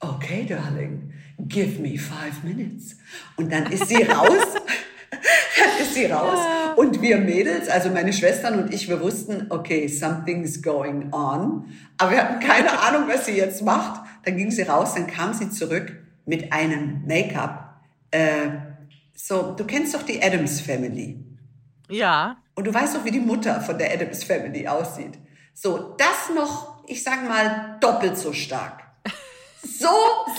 okay, 0.00 0.46
darling, 0.48 1.12
give 1.38 1.78
me 1.78 1.98
five 1.98 2.42
minutes. 2.42 2.96
Und 3.36 3.52
dann 3.52 3.66
ist 3.70 3.86
sie 3.88 4.02
raus. 4.04 4.46
Dann 5.58 5.82
ist 5.82 5.94
sie 5.94 6.06
raus. 6.06 6.38
Und 6.76 7.02
wir 7.02 7.18
Mädels, 7.18 7.68
also 7.68 7.90
meine 7.90 8.12
Schwestern 8.12 8.62
und 8.62 8.72
ich, 8.72 8.88
wir 8.88 9.00
wussten, 9.00 9.46
okay, 9.50 9.88
something's 9.88 10.62
going 10.62 11.12
on. 11.12 11.66
Aber 11.98 12.10
wir 12.10 12.22
hatten 12.22 12.40
keine 12.40 12.78
Ahnung, 12.82 13.08
was 13.08 13.26
sie 13.26 13.36
jetzt 13.36 13.62
macht. 13.62 14.00
Dann 14.24 14.36
ging 14.36 14.50
sie 14.50 14.62
raus, 14.62 14.94
dann 14.94 15.06
kam 15.06 15.34
sie 15.34 15.50
zurück 15.50 15.92
mit 16.24 16.52
einem 16.52 17.02
Make-up. 17.06 17.80
Äh, 18.10 18.48
so, 19.14 19.52
du 19.52 19.64
kennst 19.64 19.94
doch 19.94 20.02
die 20.02 20.22
Adams 20.22 20.60
Family. 20.60 21.18
Ja. 21.88 22.36
Und 22.54 22.66
du 22.66 22.72
weißt 22.74 22.96
doch, 22.96 23.04
wie 23.04 23.10
die 23.10 23.20
Mutter 23.20 23.60
von 23.60 23.78
der 23.78 23.92
Adams 23.92 24.24
Family 24.24 24.66
aussieht. 24.66 25.18
So, 25.54 25.94
das 25.98 26.34
noch, 26.34 26.84
ich 26.86 27.02
sag 27.02 27.28
mal, 27.28 27.76
doppelt 27.80 28.16
so 28.16 28.32
stark. 28.32 28.82
So 29.64 29.88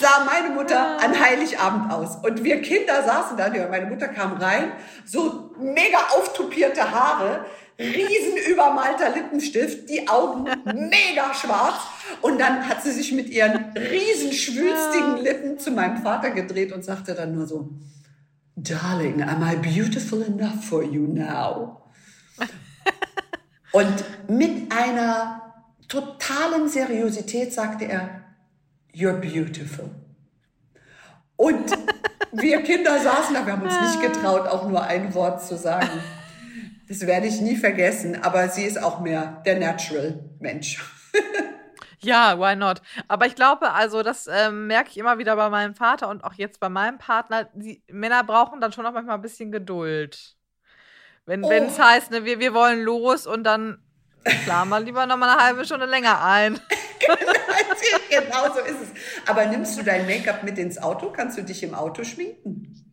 sah 0.01 0.25
meine 0.25 0.53
Mutter 0.53 0.99
an 0.99 1.17
Heiligabend 1.17 1.91
aus. 1.91 2.17
Und 2.23 2.43
wir 2.43 2.62
Kinder 2.62 3.03
saßen 3.03 3.38
da, 3.38 3.49
meine 3.69 3.86
Mutter 3.86 4.09
kam 4.09 4.33
rein, 4.33 4.73
so 5.05 5.51
mega 5.57 5.97
auftupierte 6.17 6.91
Haare, 6.91 7.45
riesen 7.79 8.38
übermalter 8.51 9.12
Lippenstift, 9.12 9.89
die 9.89 10.07
Augen 10.09 10.43
mega 10.65 11.33
schwarz. 11.33 11.79
Und 12.21 12.39
dann 12.39 12.67
hat 12.67 12.83
sie 12.83 12.91
sich 12.91 13.13
mit 13.13 13.29
ihren 13.29 13.71
riesen 13.77 14.33
schwülstigen 14.33 15.17
Lippen 15.23 15.57
zu 15.57 15.71
meinem 15.71 16.03
Vater 16.03 16.31
gedreht 16.31 16.73
und 16.73 16.83
sagte 16.83 17.15
dann 17.15 17.33
nur 17.33 17.47
so, 17.47 17.69
Darling, 18.55 19.23
am 19.23 19.41
I 19.41 19.55
beautiful 19.55 20.21
enough 20.21 20.63
for 20.63 20.83
you 20.83 21.07
now? 21.07 21.81
Und 23.71 24.05
mit 24.27 24.71
einer 24.71 25.53
totalen 25.88 26.69
Seriosität 26.69 27.51
sagte 27.51 27.86
er, 27.86 28.22
You're 28.93 29.13
beautiful. 29.19 29.89
Und 31.36 31.71
wir 32.32 32.62
Kinder 32.62 32.99
saßen 32.99 33.34
da, 33.34 33.45
wir 33.45 33.53
haben 33.53 33.63
uns 33.63 33.79
nicht 33.79 34.01
getraut, 34.13 34.47
auch 34.47 34.67
nur 34.69 34.84
ein 34.84 35.13
Wort 35.13 35.43
zu 35.43 35.58
sagen. 35.58 35.89
Das 36.88 37.01
werde 37.08 37.27
ich 37.27 37.41
nie 37.41 37.56
vergessen, 37.56 38.21
aber 38.23 38.49
sie 38.49 38.63
ist 38.63 38.82
auch 38.82 38.99
mehr 38.99 39.41
der 39.45 39.58
Natural-Mensch. 39.60 40.84
Ja, 41.99 42.38
why 42.38 42.56
not? 42.56 42.82
Aber 43.08 43.25
ich 43.25 43.36
glaube, 43.36 43.71
also 43.71 44.03
das 44.03 44.27
ähm, 44.27 44.67
merke 44.67 44.89
ich 44.89 44.97
immer 44.97 45.17
wieder 45.17 45.36
bei 45.38 45.49
meinem 45.49 45.73
Vater 45.73 46.10
und 46.10 46.23
auch 46.23 46.34
jetzt 46.34 46.60
bei 46.60 46.67
meinem 46.69 46.97
Partner. 46.97 47.49
Die 47.53 47.82
Männer 47.89 48.23
brauchen 48.25 48.60
dann 48.60 48.73
schon 48.73 48.86
auch 48.86 48.91
manchmal 48.91 49.15
ein 49.15 49.21
bisschen 49.21 49.51
Geduld. 49.51 50.36
Wenn 51.25 51.43
Oh. 51.45 51.49
es 51.51 51.79
heißt, 51.79 52.12
ne, 52.12 52.25
wir, 52.25 52.39
wir 52.39 52.53
wollen 52.53 52.82
los 52.84 53.25
und 53.25 53.45
dann 53.45 53.82
planen 54.45 54.69
wir 54.69 54.79
lieber 54.79 55.05
noch 55.05 55.17
mal 55.17 55.29
eine 55.29 55.43
halbe 55.43 55.65
Stunde 55.65 55.86
länger 55.86 56.23
ein. 56.23 56.59
genau 58.09 58.53
so 58.53 58.59
ist 58.62 58.81
es. 58.81 59.29
Aber 59.29 59.45
nimmst 59.45 59.77
du 59.77 59.83
dein 59.83 60.05
Make-up 60.05 60.43
mit 60.43 60.57
ins 60.57 60.77
Auto? 60.77 61.12
Kannst 61.12 61.38
du 61.38 61.43
dich 61.43 61.63
im 61.63 61.73
Auto 61.73 62.03
schminken? 62.03 62.83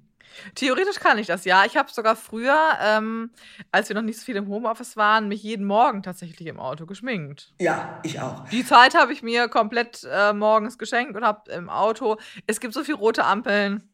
Theoretisch 0.55 0.97
kann 0.97 1.19
ich 1.19 1.27
das, 1.27 1.45
ja. 1.45 1.64
Ich 1.64 1.77
habe 1.77 1.90
sogar 1.90 2.16
früher, 2.16 2.57
ähm, 2.83 3.31
als 3.71 3.88
wir 3.88 3.97
noch 3.97 4.03
nicht 4.03 4.19
so 4.19 4.25
viel 4.25 4.37
im 4.37 4.49
Homeoffice 4.49 4.97
waren, 4.97 5.29
mich 5.29 5.43
jeden 5.43 5.66
Morgen 5.66 6.03
tatsächlich 6.03 6.49
im 6.49 6.59
Auto 6.59 6.87
geschminkt. 6.87 7.53
Ja, 7.61 8.01
ich 8.03 8.21
auch. 8.21 8.49
Die 8.49 8.64
Zeit 8.64 8.95
habe 8.95 9.12
ich 9.12 9.23
mir 9.23 9.49
komplett 9.49 10.07
äh, 10.11 10.33
morgens 10.33 10.79
geschenkt 10.79 11.16
und 11.16 11.25
habe 11.25 11.51
im 11.53 11.69
Auto. 11.69 12.16
Es 12.47 12.61
gibt 12.61 12.75
so 12.75 12.85
viele 12.85 12.99
rote 12.99 13.25
Ampeln. 13.25 13.90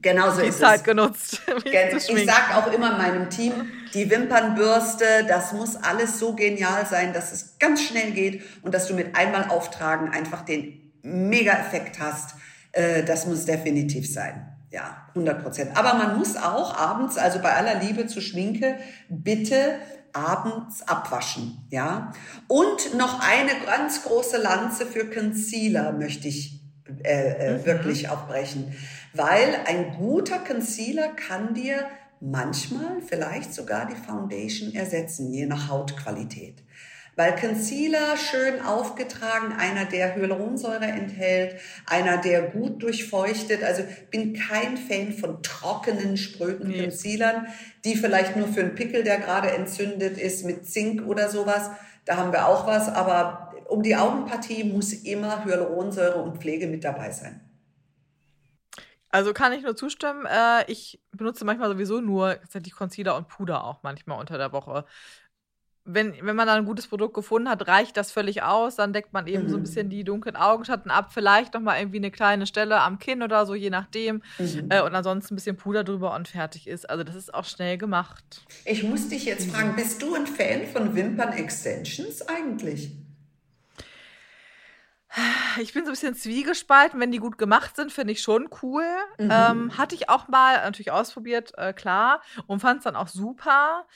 Genau 0.00 0.30
so 0.30 0.40
Die 0.42 0.48
ist 0.48 0.60
Zeit 0.60 0.78
es. 0.78 0.84
genutzt, 0.84 1.40
Ich 1.64 2.04
schminken. 2.04 2.26
sag 2.28 2.54
auch 2.56 2.72
immer 2.72 2.96
meinem 2.96 3.30
Team, 3.30 3.52
die 3.94 4.08
Wimpernbürste, 4.08 5.04
das 5.26 5.52
muss 5.52 5.74
alles 5.76 6.18
so 6.18 6.34
genial 6.34 6.86
sein, 6.86 7.12
dass 7.12 7.32
es 7.32 7.58
ganz 7.58 7.82
schnell 7.82 8.12
geht 8.12 8.42
und 8.62 8.74
dass 8.74 8.86
du 8.86 8.94
mit 8.94 9.16
einmal 9.16 9.48
auftragen 9.48 10.10
einfach 10.10 10.42
den 10.42 10.92
Mega-Effekt 11.02 11.98
hast. 11.98 12.34
Äh, 12.72 13.02
Das 13.02 13.26
muss 13.26 13.44
definitiv 13.44 14.12
sein. 14.12 14.54
Ja, 14.70 15.08
100 15.14 15.42
Prozent. 15.42 15.70
Aber 15.76 15.94
man 15.94 16.18
muss 16.18 16.36
auch 16.36 16.76
abends, 16.76 17.16
also 17.16 17.38
bei 17.40 17.54
aller 17.54 17.76
Liebe 17.80 18.06
zu 18.06 18.20
Schminke, 18.20 18.76
bitte 19.08 19.76
abends 20.12 20.82
abwaschen, 20.86 21.66
ja. 21.70 22.12
Und 22.48 22.94
noch 22.96 23.20
eine 23.20 23.50
ganz 23.66 24.02
große 24.04 24.36
Lanze 24.36 24.84
für 24.86 25.06
Concealer 25.08 25.92
möchte 25.92 26.28
ich 26.28 26.60
äh, 27.02 27.54
äh, 27.56 27.66
wirklich 27.66 28.08
auch 28.10 28.26
brechen, 28.28 28.74
weil 29.14 29.60
ein 29.66 29.94
guter 29.96 30.38
Concealer 30.38 31.08
kann 31.08 31.54
dir 31.54 31.86
manchmal 32.20 33.00
vielleicht 33.06 33.54
sogar 33.54 33.86
die 33.86 33.96
Foundation 33.96 34.74
ersetzen, 34.74 35.32
je 35.32 35.46
nach 35.46 35.68
Hautqualität. 35.68 36.62
Weil 37.18 37.34
Concealer 37.34 38.16
schön 38.16 38.60
aufgetragen, 38.60 39.52
einer, 39.58 39.86
der 39.86 40.14
Hyaluronsäure 40.14 40.84
enthält, 40.84 41.56
einer, 41.84 42.18
der 42.18 42.42
gut 42.42 42.80
durchfeuchtet. 42.80 43.64
Also 43.64 43.82
bin 44.12 44.34
kein 44.34 44.76
Fan 44.76 45.12
von 45.12 45.42
trockenen, 45.42 46.16
spröden 46.16 46.68
Nee. 46.68 46.82
Concealern, 46.82 47.48
die 47.84 47.96
vielleicht 47.96 48.36
nur 48.36 48.46
für 48.46 48.60
einen 48.60 48.76
Pickel, 48.76 49.02
der 49.02 49.18
gerade 49.18 49.50
entzündet 49.50 50.16
ist, 50.16 50.44
mit 50.44 50.68
Zink 50.68 51.04
oder 51.08 51.28
sowas. 51.28 51.72
Da 52.04 52.18
haben 52.18 52.30
wir 52.30 52.46
auch 52.46 52.68
was, 52.68 52.88
aber 52.88 53.52
um 53.66 53.82
die 53.82 53.96
Augenpartie 53.96 54.62
muss 54.62 54.92
immer 54.92 55.44
Hyaluronsäure 55.44 56.22
und 56.22 56.38
Pflege 56.38 56.68
mit 56.68 56.84
dabei 56.84 57.10
sein. 57.10 57.47
Also 59.10 59.32
kann 59.32 59.52
ich 59.52 59.62
nur 59.62 59.74
zustimmen. 59.76 60.26
Äh, 60.26 60.70
ich 60.70 61.00
benutze 61.12 61.44
manchmal 61.44 61.70
sowieso 61.70 62.00
nur 62.00 62.38
tatsächlich 62.40 62.74
Concealer 62.74 63.16
und 63.16 63.28
Puder 63.28 63.64
auch 63.64 63.82
manchmal 63.82 64.18
unter 64.20 64.36
der 64.38 64.52
Woche. 64.52 64.84
Wenn, 65.90 66.14
wenn 66.20 66.36
man 66.36 66.46
dann 66.46 66.58
ein 66.58 66.64
gutes 66.66 66.86
Produkt 66.86 67.14
gefunden 67.14 67.48
hat, 67.48 67.66
reicht 67.66 67.96
das 67.96 68.12
völlig 68.12 68.42
aus. 68.42 68.76
Dann 68.76 68.92
deckt 68.92 69.14
man 69.14 69.26
eben 69.26 69.48
so 69.48 69.56
ein 69.56 69.60
Mhm. 69.60 69.62
bisschen 69.62 69.88
die 69.88 70.04
dunklen 70.04 70.36
Augenschatten 70.36 70.90
ab. 70.90 71.12
Vielleicht 71.14 71.54
noch 71.54 71.62
mal 71.62 71.78
irgendwie 71.78 71.96
eine 71.96 72.10
kleine 72.10 72.46
Stelle 72.46 72.80
am 72.82 72.98
Kinn 72.98 73.22
oder 73.22 73.46
so, 73.46 73.54
je 73.54 73.70
nachdem. 73.70 74.22
Mhm. 74.38 74.66
Äh, 74.68 74.82
und 74.82 74.94
ansonsten 74.94 75.32
ein 75.32 75.36
bisschen 75.36 75.56
Puder 75.56 75.84
drüber 75.84 76.14
und 76.14 76.28
fertig 76.28 76.66
ist. 76.66 76.90
Also 76.90 77.04
das 77.04 77.14
ist 77.14 77.32
auch 77.32 77.46
schnell 77.46 77.78
gemacht. 77.78 78.42
Ich 78.66 78.82
muss 78.82 79.08
dich 79.08 79.24
jetzt 79.24 79.50
fragen, 79.50 79.74
bist 79.76 80.02
du 80.02 80.14
ein 80.14 80.26
Fan 80.26 80.66
von 80.66 80.94
Wimpern-Extensions 80.94 82.28
eigentlich? 82.28 82.92
Ich 85.60 85.72
bin 85.72 85.84
so 85.84 85.90
ein 85.90 85.94
bisschen 85.94 86.14
zwiegespalten. 86.14 87.00
Wenn 87.00 87.12
die 87.12 87.18
gut 87.18 87.38
gemacht 87.38 87.76
sind, 87.76 87.92
finde 87.92 88.12
ich 88.12 88.20
schon 88.20 88.48
cool. 88.62 88.84
Mhm. 89.18 89.30
Ähm, 89.30 89.78
hatte 89.78 89.94
ich 89.94 90.08
auch 90.08 90.28
mal 90.28 90.56
natürlich 90.56 90.90
ausprobiert, 90.90 91.52
äh, 91.56 91.72
klar, 91.72 92.20
und 92.46 92.60
fand 92.60 92.78
es 92.78 92.84
dann 92.84 92.96
auch 92.96 93.08
super. 93.08 93.86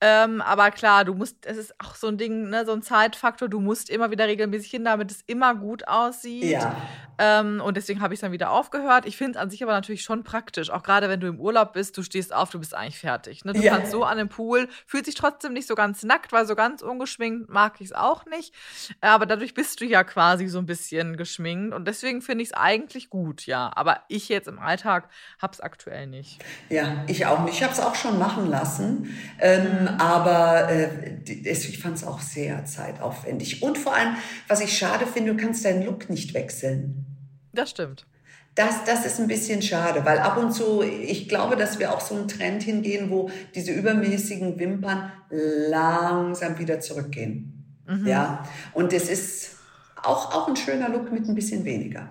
Ähm, 0.00 0.40
aber 0.40 0.70
klar, 0.70 1.04
du 1.04 1.14
musst, 1.14 1.44
es 1.46 1.56
ist 1.56 1.74
auch 1.80 1.94
so 1.94 2.08
ein 2.08 2.18
Ding, 2.18 2.48
ne, 2.48 2.64
so 2.64 2.72
ein 2.72 2.82
Zeitfaktor, 2.82 3.48
du 3.48 3.60
musst 3.60 3.90
immer 3.90 4.10
wieder 4.10 4.26
regelmäßig 4.26 4.70
hin, 4.70 4.84
damit 4.84 5.10
es 5.10 5.22
immer 5.26 5.54
gut 5.54 5.88
aussieht. 5.88 6.44
Ja. 6.44 6.76
Ähm, 7.18 7.60
und 7.60 7.76
deswegen 7.76 8.00
habe 8.00 8.14
ich 8.14 8.18
es 8.18 8.22
dann 8.22 8.32
wieder 8.32 8.50
aufgehört. 8.50 9.04
Ich 9.04 9.18
finde 9.18 9.32
es 9.32 9.36
an 9.36 9.50
sich 9.50 9.62
aber 9.62 9.72
natürlich 9.72 10.02
schon 10.02 10.24
praktisch. 10.24 10.70
Auch 10.70 10.82
gerade 10.82 11.10
wenn 11.10 11.20
du 11.20 11.26
im 11.26 11.38
Urlaub 11.38 11.74
bist, 11.74 11.98
du 11.98 12.02
stehst 12.02 12.32
auf, 12.32 12.48
du 12.48 12.58
bist 12.58 12.74
eigentlich 12.74 12.98
fertig. 12.98 13.44
Ne? 13.44 13.52
Du 13.52 13.60
ja. 13.60 13.76
kannst 13.76 13.90
so 13.92 14.04
an 14.04 14.16
dem 14.16 14.30
Pool, 14.30 14.68
fühlt 14.86 15.04
sich 15.04 15.16
trotzdem 15.16 15.52
nicht 15.52 15.66
so 15.66 15.74
ganz 15.74 16.02
nackt, 16.02 16.32
weil 16.32 16.46
so 16.46 16.54
ganz 16.54 16.80
ungeschminkt 16.80 17.50
mag 17.50 17.74
ich 17.80 17.88
es 17.88 17.92
auch 17.92 18.24
nicht. 18.24 18.54
Aber 19.02 19.26
dadurch 19.26 19.52
bist 19.52 19.82
du 19.82 19.84
ja 19.84 20.02
quasi 20.02 20.46
so 20.46 20.58
ein 20.58 20.66
bisschen 20.70 21.16
geschminkt. 21.16 21.74
Und 21.74 21.86
deswegen 21.86 22.22
finde 22.22 22.42
ich 22.42 22.50
es 22.50 22.54
eigentlich 22.54 23.10
gut, 23.10 23.46
ja. 23.46 23.70
Aber 23.74 24.02
ich 24.08 24.28
jetzt 24.28 24.48
im 24.48 24.58
Alltag 24.58 25.08
habe 25.40 25.52
es 25.52 25.60
aktuell 25.60 26.06
nicht. 26.06 26.38
Ja, 26.68 27.04
ich 27.08 27.26
auch 27.26 27.44
nicht. 27.44 27.56
Ich 27.56 27.62
habe 27.62 27.72
es 27.72 27.80
auch 27.80 27.94
schon 27.94 28.18
machen 28.18 28.48
lassen. 28.48 29.14
Ähm, 29.40 29.88
aber 29.98 30.70
äh, 30.70 31.22
ich 31.26 31.78
fand 31.78 31.96
es 31.96 32.04
auch 32.04 32.20
sehr 32.20 32.64
zeitaufwendig. 32.64 33.62
Und 33.62 33.78
vor 33.78 33.94
allem, 33.94 34.16
was 34.48 34.60
ich 34.60 34.78
schade 34.78 35.06
finde, 35.06 35.34
du 35.34 35.42
kannst 35.42 35.64
deinen 35.64 35.84
Look 35.84 36.08
nicht 36.08 36.32
wechseln. 36.34 37.04
Das 37.52 37.70
stimmt. 37.70 38.06
Das, 38.54 38.84
das 38.84 39.06
ist 39.06 39.20
ein 39.20 39.28
bisschen 39.28 39.62
schade, 39.62 40.04
weil 40.04 40.18
ab 40.18 40.36
und 40.36 40.52
zu, 40.52 40.82
ich 40.82 41.28
glaube, 41.28 41.56
dass 41.56 41.78
wir 41.78 41.92
auch 41.92 42.00
so 42.00 42.16
einen 42.16 42.28
Trend 42.28 42.62
hingehen, 42.62 43.10
wo 43.10 43.30
diese 43.54 43.72
übermäßigen 43.72 44.58
Wimpern 44.58 45.12
langsam 45.30 46.58
wieder 46.58 46.80
zurückgehen. 46.80 47.60
Mhm. 47.86 48.06
Ja, 48.06 48.44
und 48.72 48.92
es 48.92 49.08
ist 49.08 49.56
auch, 50.04 50.34
auch 50.34 50.48
ein 50.48 50.56
schöner 50.56 50.88
Look 50.88 51.12
mit 51.12 51.28
ein 51.28 51.34
bisschen 51.34 51.64
weniger. 51.64 52.08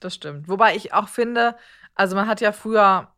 Das 0.00 0.14
stimmt. 0.14 0.48
Wobei 0.48 0.74
ich 0.76 0.92
auch 0.92 1.08
finde, 1.08 1.56
also 1.94 2.16
man 2.16 2.26
hat 2.26 2.40
ja 2.40 2.52
früher 2.52 3.12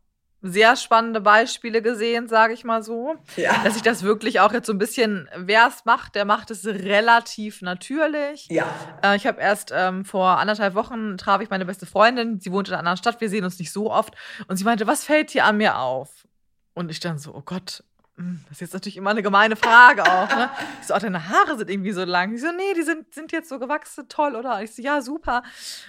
sehr 0.47 0.77
spannende 0.77 1.23
Beispiele 1.23 1.81
gesehen, 1.81 2.29
sage 2.29 2.53
ich 2.53 2.65
mal 2.65 2.83
so. 2.83 3.15
Ja. 3.37 3.65
Dass 3.65 3.77
ich 3.77 3.83
das 3.83 4.03
wirklich 4.03 4.41
auch 4.41 4.53
jetzt 4.53 4.67
so 4.67 4.75
ein 4.75 4.79
bisschen, 4.79 5.27
wer 5.35 5.67
es 5.69 5.87
macht, 5.87 6.15
der 6.15 6.27
macht 6.27 6.51
es 6.51 6.67
relativ 6.67 7.63
natürlich. 7.63 8.47
Ja. 8.51 8.67
Äh, 9.03 9.17
ich 9.17 9.27
habe 9.27 9.41
erst 9.41 9.73
ähm, 9.75 10.05
vor 10.05 10.39
anderthalb 10.39 10.75
Wochen 10.75 11.17
traf 11.17 11.41
ich 11.41 11.49
meine 11.49 11.65
beste 11.65 11.87
Freundin, 11.87 12.41
sie 12.41 12.53
wohnt 12.53 12.69
in 12.69 12.75
einer 12.75 12.81
anderen 12.81 12.99
Stadt, 12.99 13.23
wir 13.23 13.31
sehen 13.31 13.45
uns 13.45 13.59
nicht 13.59 13.73
so 13.73 13.91
oft. 13.91 14.15
Und 14.47 14.59
sie 14.59 14.65
meinte, 14.65 14.87
was 14.87 15.05
fällt 15.05 15.33
dir 15.33 15.47
an 15.47 15.57
mir 15.57 15.79
auf? 15.79 16.29
Und 16.75 16.91
ich 16.91 17.01
dann 17.01 17.17
so, 17.17 17.35
oh 17.35 17.43
Gott, 17.43 17.83
das 18.17 18.53
ist 18.53 18.61
jetzt 18.61 18.75
natürlich 18.75 18.97
immer 18.97 19.11
eine 19.11 19.23
gemeine 19.23 19.57
Frage 19.57 20.05
auch. 20.05 20.29
Ne? 20.29 20.49
Ich 20.81 20.87
so, 20.87 20.95
oh, 20.95 20.99
deine 20.99 21.29
Haare 21.29 21.59
sind 21.59 21.69
irgendwie 21.69 21.91
so 21.91 22.05
lang. 22.05 22.35
Ich 22.35 22.43
so, 22.43 22.53
nee, 22.53 22.75
die 22.77 22.83
sind, 22.83 23.13
sind 23.13 23.33
jetzt 23.33 23.49
so 23.49 23.59
gewachsen, 23.59 24.09
toll, 24.09 24.37
oder? 24.37 24.63
Ich 24.63 24.73
so, 24.73 24.83
ja, 24.83 25.01
super. 25.01 25.43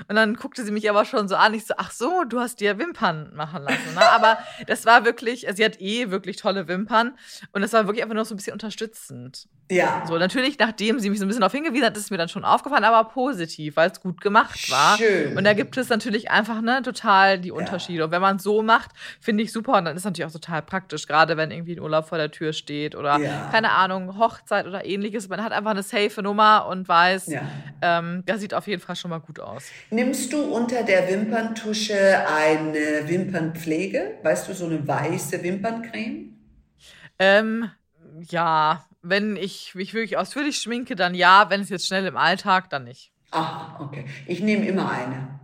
Und 0.08 0.16
dann 0.16 0.36
guckte 0.36 0.64
sie 0.64 0.72
mich 0.72 0.90
aber 0.90 1.06
schon 1.06 1.28
so 1.28 1.36
an. 1.36 1.54
Ich 1.54 1.66
so, 1.66 1.76
ach 1.78 1.92
so, 1.92 2.24
du 2.24 2.40
hast 2.40 2.60
dir 2.62 2.80
Wimpern 2.80 3.32
machen 3.36 3.62
lassen. 3.62 3.94
Ne? 3.94 4.10
Aber 4.10 4.40
das 4.66 4.86
war 4.88 5.06
wirklich, 5.06 5.46
sie 5.54 5.64
hat 5.64 5.80
eh 5.80 6.10
wirklich 6.10 6.38
tolle 6.38 6.68
Wimpern. 6.68 7.16
Und 7.52 7.62
das 7.62 7.74
war 7.74 7.86
wirklich 7.86 8.02
einfach 8.02 8.16
nur 8.16 8.26
so 8.26 8.34
ein 8.34 8.38
bisschen 8.38 8.54
unterstützend. 8.54 9.48
Ja. 9.70 10.04
So, 10.08 10.18
natürlich, 10.18 10.60
nachdem 10.60 11.00
sie 11.00 11.10
mich 11.10 11.18
so 11.18 11.26
ein 11.26 11.28
bisschen 11.28 11.42
darauf 11.42 11.54
hingewiesen 11.54 11.86
hat, 11.86 11.98
ist 11.98 12.04
es 12.04 12.12
mir 12.12 12.18
dann 12.18 12.30
schon 12.30 12.46
aufgefallen, 12.46 12.84
aber 12.84 13.10
positiv, 13.10 13.76
weil 13.78 13.90
es 13.90 14.00
gut 14.00 14.22
gemacht 14.22 14.70
war. 14.70 14.98
Schön. 14.98 15.36
Und 15.36 15.44
da 15.44 15.54
gibt 15.54 15.76
es 15.78 15.90
natürlich 15.90 16.30
einfach, 16.30 16.62
ne, 16.62 16.82
total 16.84 17.40
die 17.40 17.52
Unterschiede. 17.52 18.00
Ja. 18.00 18.06
Und 18.06 18.12
wenn 18.12 18.22
man 18.22 18.36
es 18.36 18.44
so 18.44 18.62
macht, 18.62 18.92
finde 19.20 19.44
ich 19.44 19.52
super. 19.52 19.78
Und 19.78 19.86
dann 19.86 19.96
ist 19.96 20.02
es 20.02 20.06
natürlich 20.06 20.28
auch 20.30 20.34
total 20.34 20.62
praktisch, 20.62 21.08
gerade 21.08 21.36
wenn 21.38 21.50
irgendwie 21.50 21.76
ein 21.76 21.80
Urlaub 21.80 22.06
vor 22.16 22.18
der 22.18 22.32
Tür 22.32 22.54
steht 22.54 22.96
oder, 22.96 23.18
ja. 23.20 23.50
keine 23.52 23.72
Ahnung, 23.72 24.18
Hochzeit 24.18 24.66
oder 24.68 24.86
ähnliches. 24.86 25.28
Man 25.28 25.44
hat 25.44 25.52
einfach 25.52 25.72
eine 25.72 25.84
safe 25.84 26.22
Nummer 26.22 26.66
und 26.68 26.88
weiß, 26.88 27.28
ja. 27.28 27.42
ähm, 27.82 28.24
das 28.26 28.40
sieht 28.40 28.54
auf 28.54 28.68
jeden 28.68 28.82
Fall 28.82 28.96
schon 28.96 29.10
mal 29.10 29.20
gut 29.20 29.42
aus. 29.42 29.66
Nimmst 29.90 30.32
du 30.32 30.42
unter 30.42 30.84
der 30.84 31.10
Wimperntusche 31.10 32.26
eine 32.26 33.06
Wimpernpflege? 33.06 34.20
Weißt 34.24 34.48
du, 34.48 34.54
so 34.54 34.66
eine 34.66 34.88
weiße 34.88 35.44
Wimperncreme? 35.44 36.38
Ähm, 37.20 37.70
ja, 38.30 38.86
wenn 39.02 39.36
ich 39.36 39.76
mich 39.76 39.94
wirklich 39.94 40.16
ausführlich 40.16 40.56
schminke, 40.56 40.96
dann 40.96 41.16
ja. 41.16 41.50
Wenn 41.50 41.60
es 41.60 41.68
jetzt 41.68 41.86
schnell 41.86 42.06
im 42.06 42.16
Alltag, 42.16 42.70
dann 42.70 42.86
nicht. 42.86 43.12
Ah, 43.32 43.78
okay. 43.80 44.06
Ich 44.26 44.40
nehme 44.40 44.66
immer 44.66 44.90
eine. 44.90 45.35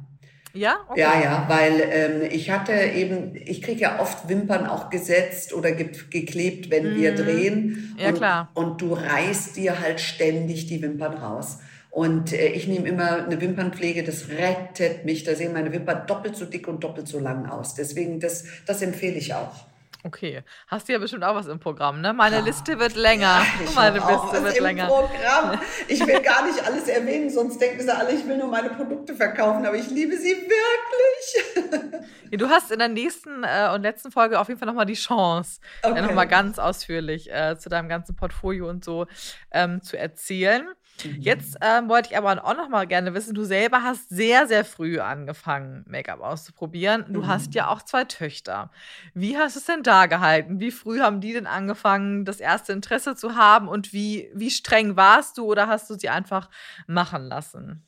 Ja? 0.54 0.78
Okay. 0.90 1.00
Ja, 1.00 1.22
ja, 1.22 1.46
weil 1.48 1.82
ähm, 1.92 2.30
ich 2.30 2.50
hatte 2.50 2.74
eben, 2.74 3.36
ich 3.36 3.62
kriege 3.62 3.82
ja 3.82 4.00
oft 4.00 4.28
Wimpern 4.28 4.66
auch 4.66 4.90
gesetzt 4.90 5.54
oder 5.54 5.72
ge 5.72 5.92
geklebt, 6.10 6.70
wenn 6.70 6.94
mhm. 6.94 6.96
wir 6.96 7.16
drehen. 7.16 7.96
Ja, 7.98 8.10
und, 8.10 8.16
klar. 8.16 8.50
Und 8.54 8.82
du 8.82 8.94
reißt 8.94 9.56
dir 9.56 9.80
halt 9.80 10.00
ständig 10.00 10.68
die 10.68 10.82
Wimpern 10.82 11.14
raus. 11.14 11.60
Und 11.90 12.32
äh, 12.34 12.48
ich 12.48 12.68
nehme 12.68 12.88
immer 12.88 13.26
eine 13.26 13.40
Wimpernpflege, 13.40 14.04
das 14.04 14.30
rettet 14.30 15.06
mich. 15.06 15.24
Da 15.24 15.36
sehen 15.36 15.54
meine 15.54 15.72
Wimpern 15.72 16.08
doppelt 16.08 16.36
so 16.36 16.46
dick 16.46 16.68
und 16.68 16.84
doppelt 16.84 17.08
so 17.08 17.20
lang 17.20 17.46
aus. 17.46 17.76
Deswegen, 17.76 18.20
das, 18.20 18.46
das 18.66 18.82
empfehle 18.82 19.16
ich 19.16 19.34
auch. 19.34 19.71
Okay, 20.04 20.44
hast 20.68 20.88
du 20.88 20.94
ja 20.94 21.00
bestimmt 21.00 21.24
auch 21.24 21.36
was 21.36 21.48
im 21.48 21.60
Programm, 21.60 22.02
ne? 22.02 22.12
Meine 22.14 22.38
ja. 22.38 22.42
Liste 22.42 22.80
wird 22.80 22.96
länger. 22.96 23.46
Ja, 23.66 23.72
meine 23.76 24.00
Liste 24.00 24.44
wird 24.44 24.58
im 24.58 24.64
länger. 24.64 24.88
Programm. 24.88 25.60
Ich 25.88 26.00
will 26.06 26.22
gar 26.22 26.46
nicht 26.46 26.66
alles 26.66 26.88
erwähnen, 26.88 27.30
sonst 27.30 27.60
denken 27.60 27.82
sie 27.82 27.96
alle, 27.96 28.12
ich 28.12 28.28
will 28.28 28.38
nur 28.38 28.48
meine 28.48 28.70
Produkte 28.70 29.16
verkaufen, 29.16 29.66
aber 29.66 29.76
ich 29.76 29.90
liebe 29.90 30.18
sie 30.18 30.36
wirklich. 30.36 32.02
Ja, 32.32 32.38
du 32.38 32.50
hast 32.50 32.72
in 32.72 32.80
der 32.80 32.88
nächsten 32.88 33.44
äh, 33.44 33.70
und 33.74 33.82
letzten 33.82 34.12
Folge 34.12 34.40
auf 34.40 34.48
jeden 34.48 34.60
Fall 34.60 34.68
nochmal 34.68 34.86
die 34.86 34.94
Chance, 34.94 35.60
okay. 35.84 36.00
äh, 36.00 36.02
nochmal 36.02 36.28
ganz 36.28 36.60
ausführlich 36.60 37.32
äh, 37.32 37.58
zu 37.60 37.70
deinem 37.70 37.90
ganzen 37.90 38.16
Portfolio 38.16 38.70
und 38.70 38.84
so 38.86 39.06
ähm, 39.52 39.82
zu 39.82 39.98
erzählen. 39.98 40.68
Mhm. 41.06 41.22
Jetzt 41.22 41.58
ähm, 41.62 41.90
wollte 41.90 42.12
ich 42.12 42.18
aber 42.18 42.46
auch 42.46 42.56
noch 42.56 42.70
mal 42.70 42.88
gerne 42.88 43.14
wissen, 43.14 43.34
du 43.34 43.44
selber 43.44 43.84
hast 43.84 44.10
sehr, 44.10 44.48
sehr 44.48 44.66
früh 44.66 45.00
angefangen, 45.00 45.84
Make-up 45.88 46.22
auszuprobieren. 46.22 47.06
Du 47.10 47.22
mhm. 47.22 47.28
hast 47.28 47.54
ja 47.54 47.68
auch 47.68 47.82
zwei 47.82 48.06
Töchter. 48.06 48.72
Wie 49.14 49.38
hast 49.38 49.56
du 49.56 49.60
es 49.60 49.66
denn 49.66 49.84
da 49.84 50.06
gehalten? 50.06 50.60
Wie 50.60 50.72
früh 50.72 51.00
haben 51.02 51.22
die 51.22 51.34
denn 51.34 51.48
angefangen, 51.48 52.26
das 52.26 52.40
erste 52.40 52.74
Interesse 52.74 53.16
zu 53.16 53.36
haben? 53.36 53.68
Und 53.68 53.94
wie, 53.94 54.30
wie 54.34 54.52
streng 54.52 54.96
warst 54.96 55.38
du 55.38 55.46
oder 55.46 55.68
hast 55.68 55.90
du 55.90 55.96
sie 55.96 56.10
einfach 56.10 56.50
machen 56.88 57.24
lassen? 57.24 57.84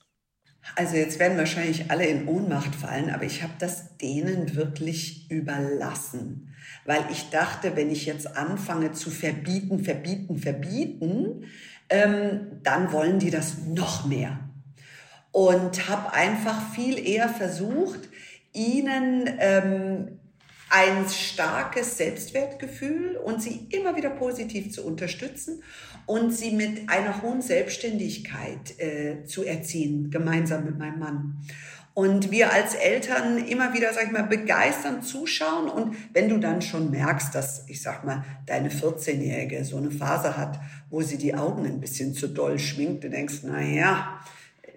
Also 0.76 0.96
jetzt 0.96 1.20
werden 1.20 1.38
wahrscheinlich 1.38 1.92
alle 1.92 2.06
in 2.06 2.28
Ohnmacht 2.28 2.74
fallen, 2.74 3.10
aber 3.10 3.24
ich 3.24 3.44
habe 3.44 3.54
das 3.60 3.98
denen 3.98 4.56
wirklich 4.56 5.30
überlassen, 5.30 6.54
weil 6.86 7.04
ich 7.12 7.30
dachte, 7.30 7.76
wenn 7.76 7.92
ich 7.92 8.06
jetzt 8.06 8.38
anfange 8.38 8.94
zu 8.94 9.12
verbieten, 9.12 9.84
verbieten, 9.84 10.38
verbieten, 10.38 11.46
ähm, 11.90 12.60
dann 12.64 12.92
wollen 12.92 13.20
die 13.20 13.30
das 13.30 13.58
noch 13.68 14.06
mehr. 14.06 14.40
Und 15.32 15.90
habe 15.90 16.14
einfach 16.14 16.74
viel 16.74 16.98
eher 16.98 17.28
versucht, 17.28 18.00
ihnen 18.54 19.30
ähm, 19.40 20.20
ein 20.74 21.08
starkes 21.08 21.98
Selbstwertgefühl 21.98 23.16
und 23.16 23.44
sie 23.44 23.68
immer 23.70 23.96
wieder 23.96 24.10
positiv 24.10 24.72
zu 24.72 24.84
unterstützen 24.84 25.62
und 26.08 26.32
sie 26.32 26.50
mit 26.50 26.90
einer 26.90 27.22
hohen 27.22 27.44
Selbstständigkeit 27.44 28.80
äh, 28.80 29.24
zu 29.26 29.44
erziehen, 29.44 30.10
gemeinsam 30.10 30.66
mit 30.66 30.80
meinem 30.80 30.98
Mann. 30.98 31.38
Und 31.94 32.32
wir 32.32 32.52
als 32.52 32.74
Eltern 32.74 33.38
immer 33.38 33.76
wieder, 33.76 33.94
sag 33.94 34.06
ich 34.06 34.12
mal, 34.12 34.24
begeistern 34.24 35.04
zuschauen. 35.04 35.70
Und 35.70 35.96
wenn 36.12 36.28
du 36.28 36.40
dann 36.40 36.64
schon 36.64 36.90
merkst, 36.90 37.36
dass, 37.36 37.70
ich 37.70 37.84
sag 37.84 38.04
mal, 38.04 38.24
deine 38.48 38.70
14-Jährige 38.70 39.64
so 39.64 39.78
eine 39.78 39.92
Phase 39.92 40.36
hat, 40.36 40.60
wo 40.90 41.04
sie 41.04 41.20
die 41.20 41.36
Augen 41.36 41.68
ein 41.68 41.82
bisschen 41.82 42.16
zu 42.16 42.30
doll 42.30 42.58
schminkt, 42.58 43.04
du 43.04 43.12
denkst, 43.12 43.42
na 43.44 43.62
ja, 43.62 44.20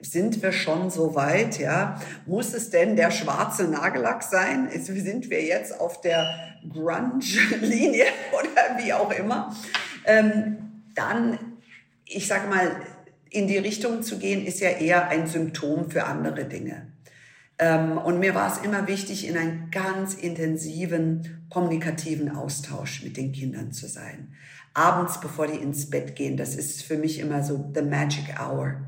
sind 0.00 0.42
wir 0.42 0.52
schon 0.52 0.90
so 0.90 1.14
weit, 1.14 1.58
ja? 1.58 2.00
Muss 2.26 2.54
es 2.54 2.70
denn 2.70 2.96
der 2.96 3.10
schwarze 3.10 3.64
Nagellack 3.64 4.22
sein? 4.22 4.68
Sind 4.70 5.30
wir 5.30 5.42
jetzt 5.42 5.80
auf 5.80 6.00
der 6.00 6.56
Grunge-Linie 6.68 8.04
oder 8.32 8.84
wie 8.84 8.92
auch 8.92 9.10
immer? 9.12 9.54
Ähm, 10.04 10.82
dann, 10.94 11.38
ich 12.06 12.26
sage 12.26 12.48
mal, 12.48 12.80
in 13.30 13.46
die 13.46 13.58
Richtung 13.58 14.02
zu 14.02 14.18
gehen, 14.18 14.44
ist 14.46 14.60
ja 14.60 14.70
eher 14.70 15.08
ein 15.08 15.26
Symptom 15.26 15.90
für 15.90 16.04
andere 16.04 16.44
Dinge. 16.44 16.92
Ähm, 17.58 17.98
und 17.98 18.20
mir 18.20 18.34
war 18.34 18.52
es 18.52 18.64
immer 18.64 18.86
wichtig, 18.86 19.26
in 19.26 19.36
einem 19.36 19.70
ganz 19.70 20.14
intensiven 20.14 21.46
kommunikativen 21.48 22.34
Austausch 22.34 23.02
mit 23.02 23.16
den 23.16 23.32
Kindern 23.32 23.72
zu 23.72 23.88
sein. 23.88 24.34
Abends, 24.74 25.20
bevor 25.20 25.46
die 25.46 25.58
ins 25.58 25.88
Bett 25.88 26.16
gehen, 26.16 26.36
das 26.36 26.54
ist 26.54 26.82
für 26.82 26.98
mich 26.98 27.18
immer 27.18 27.42
so 27.42 27.72
the 27.74 27.82
magic 27.82 28.38
hour. 28.38 28.82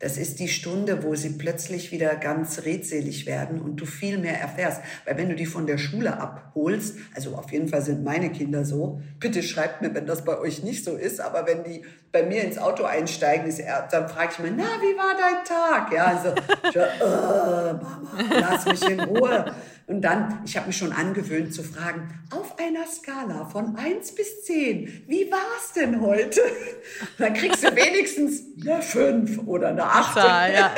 Das 0.00 0.16
ist 0.16 0.40
die 0.40 0.48
Stunde, 0.48 1.04
wo 1.04 1.14
sie 1.14 1.28
plötzlich 1.28 1.92
wieder 1.92 2.16
ganz 2.16 2.64
redselig 2.64 3.26
werden 3.26 3.60
und 3.60 3.76
du 3.76 3.84
viel 3.84 4.16
mehr 4.16 4.40
erfährst. 4.40 4.80
Weil 5.04 5.18
wenn 5.18 5.28
du 5.28 5.34
die 5.34 5.44
von 5.44 5.66
der 5.66 5.76
Schule 5.76 6.18
abholst, 6.18 6.96
also 7.14 7.34
auf 7.34 7.52
jeden 7.52 7.68
Fall 7.68 7.82
sind 7.82 8.02
meine 8.02 8.32
Kinder 8.32 8.64
so, 8.64 9.02
bitte 9.18 9.42
schreibt 9.42 9.82
mir, 9.82 9.94
wenn 9.94 10.06
das 10.06 10.24
bei 10.24 10.38
euch 10.38 10.62
nicht 10.62 10.86
so 10.86 10.96
ist, 10.96 11.20
aber 11.20 11.46
wenn 11.46 11.64
die 11.64 11.84
bei 12.12 12.22
mir 12.22 12.42
ins 12.42 12.56
Auto 12.56 12.84
einsteigen, 12.84 13.54
dann 13.90 14.08
frage 14.08 14.30
ich 14.32 14.38
mir, 14.38 14.50
na, 14.56 14.64
wie 14.80 14.96
war 14.96 15.14
dein 15.18 15.44
Tag? 15.44 15.92
Ja, 15.92 16.06
also, 16.06 16.34
ich, 16.68 16.76
äh, 16.76 17.72
Mama, 17.74 18.10
lass 18.40 18.64
mich 18.64 18.90
in 18.90 19.00
Ruhe. 19.00 19.54
Und 19.90 20.02
dann, 20.02 20.40
ich 20.44 20.56
habe 20.56 20.68
mich 20.68 20.76
schon 20.76 20.92
angewöhnt 20.92 21.52
zu 21.52 21.64
fragen, 21.64 22.16
auf 22.30 22.56
einer 22.60 22.86
Skala 22.86 23.46
von 23.46 23.74
1 23.74 24.14
bis 24.14 24.44
10, 24.44 25.02
wie 25.08 25.28
war 25.32 25.38
es 25.58 25.72
denn 25.72 26.00
heute? 26.00 26.40
Dann 27.18 27.34
kriegst 27.34 27.64
du 27.64 27.74
wenigstens 27.74 28.40
eine 28.62 28.82
5 28.82 29.48
oder 29.48 29.70
eine 29.70 29.82
8. 29.82 30.14
Zahl, 30.14 30.52
ja. 30.54 30.72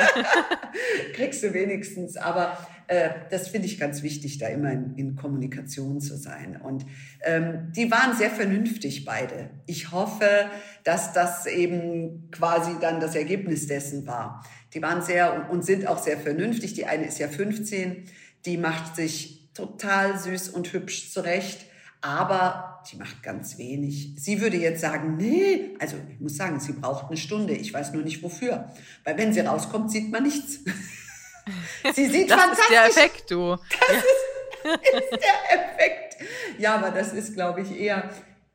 kriegst 1.13 1.43
du 1.43 1.53
wenigstens. 1.53 2.17
Aber 2.17 2.57
äh, 2.87 3.09
das 3.29 3.49
finde 3.49 3.67
ich 3.67 3.79
ganz 3.79 4.01
wichtig, 4.01 4.39
da 4.39 4.47
immer 4.47 4.71
in, 4.71 4.95
in 4.95 5.15
Kommunikation 5.15 6.01
zu 6.01 6.17
sein. 6.17 6.59
Und 6.59 6.83
ähm, 7.23 7.71
die 7.75 7.91
waren 7.91 8.17
sehr 8.17 8.31
vernünftig 8.31 9.05
beide. 9.05 9.51
Ich 9.67 9.91
hoffe, 9.91 10.25
dass 10.83 11.13
das 11.13 11.45
eben 11.45 12.31
quasi 12.31 12.71
dann 12.81 12.99
das 12.99 13.13
Ergebnis 13.13 13.67
dessen 13.67 14.07
war. 14.07 14.43
Die 14.73 14.81
waren 14.81 15.03
sehr 15.03 15.51
und 15.51 15.63
sind 15.63 15.87
auch 15.87 16.01
sehr 16.01 16.17
vernünftig. 16.17 16.73
Die 16.73 16.87
eine 16.87 17.05
ist 17.05 17.19
ja 17.19 17.27
15, 17.27 18.05
die 18.45 18.57
macht 18.57 18.95
sich 18.95 19.49
total 19.53 20.17
süß 20.17 20.49
und 20.49 20.71
hübsch 20.73 21.11
zurecht 21.11 21.65
aber 22.03 22.83
die 22.91 22.97
macht 22.97 23.23
ganz 23.23 23.57
wenig. 23.57 24.09
Sie 24.17 24.41
würde 24.41 24.57
jetzt 24.57 24.81
sagen, 24.81 25.15
nee, 25.15 25.69
also 25.79 25.95
ich 26.11 26.19
muss 26.19 26.35
sagen, 26.35 26.59
sie 26.59 26.73
braucht 26.73 27.07
eine 27.07 27.15
Stunde, 27.15 27.53
ich 27.53 27.73
weiß 27.73 27.93
nur 27.93 28.03
nicht 28.03 28.21
wofür. 28.21 28.69
Weil 29.05 29.17
wenn 29.17 29.31
sie 29.31 29.39
rauskommt, 29.39 29.89
sieht 29.89 30.11
man 30.11 30.23
nichts. 30.23 30.59
Sie 31.93 32.05
sieht 32.05 32.31
das 32.31 32.39
fantastisch. 32.39 32.73
Das 32.73 32.87
ist 32.87 32.95
der 32.95 33.03
Effekt, 33.03 33.31
du. 33.31 33.57
Das 33.57 33.89
ja. 33.89 33.95
ist, 33.95 34.81
ist 34.93 35.11
der 35.11 35.59
Effekt. 35.59 36.15
Ja, 36.57 36.75
aber 36.75 36.91
das 36.91 37.11
ist, 37.11 37.33
glaube 37.33 37.59
ich, 37.61 37.77
eher 37.77 38.09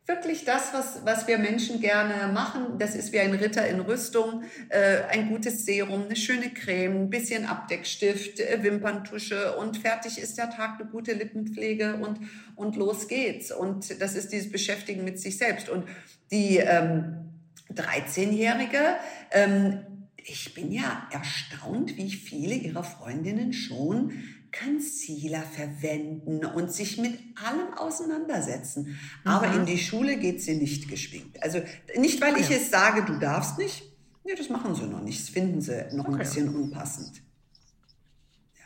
wirklich 0.09 0.47
das, 0.47 0.73
was, 0.73 1.05
was 1.05 1.29
wir 1.29 1.37
Menschen 1.37 1.81
gerne 1.81 2.33
machen. 2.33 2.79
Das 2.79 2.95
ist 2.95 3.13
wie 3.13 3.21
ein 3.21 3.35
Ritter 3.35 3.69
in 3.69 3.79
Rüstung. 3.81 4.43
Äh, 4.71 5.03
ein 5.11 5.29
gutes 5.29 5.67
Serum, 5.67 6.05
eine 6.05 6.17
schöne 6.17 6.49
Creme, 6.49 7.03
ein 7.03 7.11
bisschen 7.11 7.45
Abdeckstift, 7.45 8.41
äh, 8.41 8.63
Wimperntusche 8.63 9.57
und 9.59 9.77
fertig 9.77 10.19
ist 10.19 10.39
der 10.39 10.49
Tag, 10.49 10.81
eine 10.81 10.89
gute 10.89 11.13
Lippenpflege 11.13 11.97
und, 11.97 12.21
und 12.57 12.77
los 12.77 13.07
geht's. 13.07 13.53
Und 13.53 14.01
das 14.01 14.15
ist 14.15 14.33
dieses 14.33 14.51
Beschäftigen 14.51 15.05
mit 15.05 15.21
sich 15.21 15.37
selbst. 15.37 15.69
Und 15.69 15.85
die 16.31 16.57
ähm, 16.57 17.29
13-Jährige, 17.75 18.97
ähm, 19.31 19.81
ich 20.17 20.55
bin 20.55 20.73
ja 20.73 21.07
erstaunt, 21.13 21.97
wie 21.99 22.11
viele 22.11 22.55
ihrer 22.55 22.85
Freundinnen 22.85 23.53
schon 23.53 24.13
Concealer 24.53 25.43
verwenden 25.43 26.45
und 26.45 26.73
sich 26.73 26.99
mit 26.99 27.19
allem 27.43 27.75
auseinandersetzen. 27.77 28.99
Mhm. 29.25 29.31
Aber 29.31 29.53
in 29.53 29.67
die 29.67 29.79
Schule 29.79 30.17
geht 30.17 30.43
sie 30.43 30.57
nicht 30.57 30.89
geschminkt. 30.89 31.43
Also 31.43 31.61
nicht, 31.97 32.21
weil 32.21 32.33
okay. 32.33 32.43
ich 32.43 32.51
es 32.51 32.71
sage, 32.71 33.05
du 33.05 33.19
darfst 33.19 33.59
nicht. 33.59 33.85
Nee, 34.25 34.35
das 34.37 34.49
machen 34.49 34.75
sie 34.75 34.87
noch 34.87 35.01
nicht. 35.01 35.21
Das 35.21 35.29
finden 35.29 35.61
sie 35.61 35.87
noch 35.93 36.05
okay. 36.05 36.13
ein 36.13 36.19
bisschen 36.19 36.55
unpassend. 36.55 37.23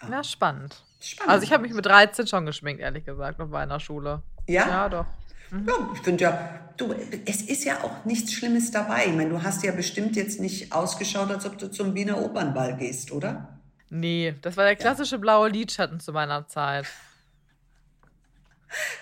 Ja, 0.03 0.11
ja 0.11 0.25
spannend. 0.25 0.83
spannend. 1.01 1.33
Also 1.33 1.45
ich 1.45 1.53
habe 1.53 1.63
mich 1.63 1.73
mit 1.73 1.87
13 1.87 2.27
schon 2.27 2.47
geschminkt, 2.47 2.81
ehrlich 2.81 3.05
gesagt, 3.05 3.39
noch 3.39 3.49
bei 3.49 3.61
einer 3.61 3.81
Schule. 3.81 4.23
Ja? 4.49 4.69
Ja, 4.69 4.89
doch. 4.89 5.07
Mhm. 5.51 5.69
Ja, 5.69 5.91
ich 5.95 6.01
finde 6.01 6.25
ja, 6.25 6.61
du, 6.77 6.95
es 7.27 7.43
ist 7.43 7.65
ja 7.65 7.83
auch 7.85 8.05
nichts 8.05 8.33
Schlimmes 8.33 8.71
dabei. 8.71 9.07
Ich 9.07 9.15
meine, 9.15 9.31
du 9.31 9.43
hast 9.43 9.63
ja 9.63 9.73
bestimmt 9.73 10.17
jetzt 10.17 10.41
nicht 10.41 10.73
ausgeschaut, 10.73 11.31
als 11.31 11.47
ob 11.47 11.59
du 11.59 11.71
zum 11.71 11.95
Wiener 11.95 12.23
Opernball 12.23 12.77
gehst, 12.77 13.13
oder? 13.13 13.62
Nee, 13.95 14.35
das 14.41 14.57
war 14.57 14.65
der 14.65 14.75
klassische 14.75 15.17
ja. 15.17 15.21
blaue 15.21 15.51
Lidschatten 15.51 16.01
zu 16.01 16.13
meiner 16.13 16.49
Zeit. 16.49 16.87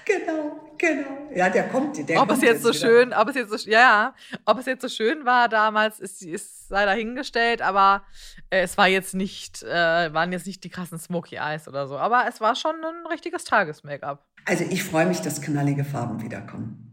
Genau, 0.05 0.69
genau. 0.79 1.31
Ja, 1.33 1.49
der 1.49 1.69
kommt. 1.69 1.97
Der 1.97 2.21
ob 2.21 2.27
kommt 2.27 2.33
es 2.39 2.43
jetzt, 2.43 2.55
jetzt 2.55 2.63
so 2.65 2.71
wieder. 2.71 2.79
schön, 2.81 3.13
ob 3.13 3.29
es 3.29 3.37
jetzt 3.37 3.51
so, 3.51 3.71
ja, 3.71 4.17
ob 4.45 4.59
es 4.59 4.67
jetzt 4.67 4.83
so 4.83 4.89
schön 4.89 5.25
war 5.25 5.49
damals, 5.49 6.01
ist, 6.01 6.23
ist 6.23 6.67
sei 6.69 6.85
dahingestellt, 6.87 7.63
aber 7.63 8.03
äh, 8.51 8.63
es 8.63 8.77
war 8.77 8.89
jetzt 8.89 9.15
nicht, 9.15 9.63
äh, 9.63 10.13
waren 10.13 10.33
jetzt 10.33 10.49
nicht 10.49 10.65
die 10.65 10.71
krassen 10.71 10.99
Smoky 10.99 11.37
Eyes 11.37 11.69
oder 11.69 11.87
so. 11.87 11.97
Aber 11.99 12.25
es 12.29 12.41
war 12.41 12.57
schon 12.57 12.75
ein 12.75 13.07
richtiges 13.07 13.45
Tages-Make-up. 13.45 14.27
Also 14.45 14.65
ich 14.65 14.83
freue 14.83 15.07
mich, 15.07 15.21
dass 15.21 15.41
knallige 15.41 15.85
Farben 15.85 16.21
wiederkommen. 16.21 16.91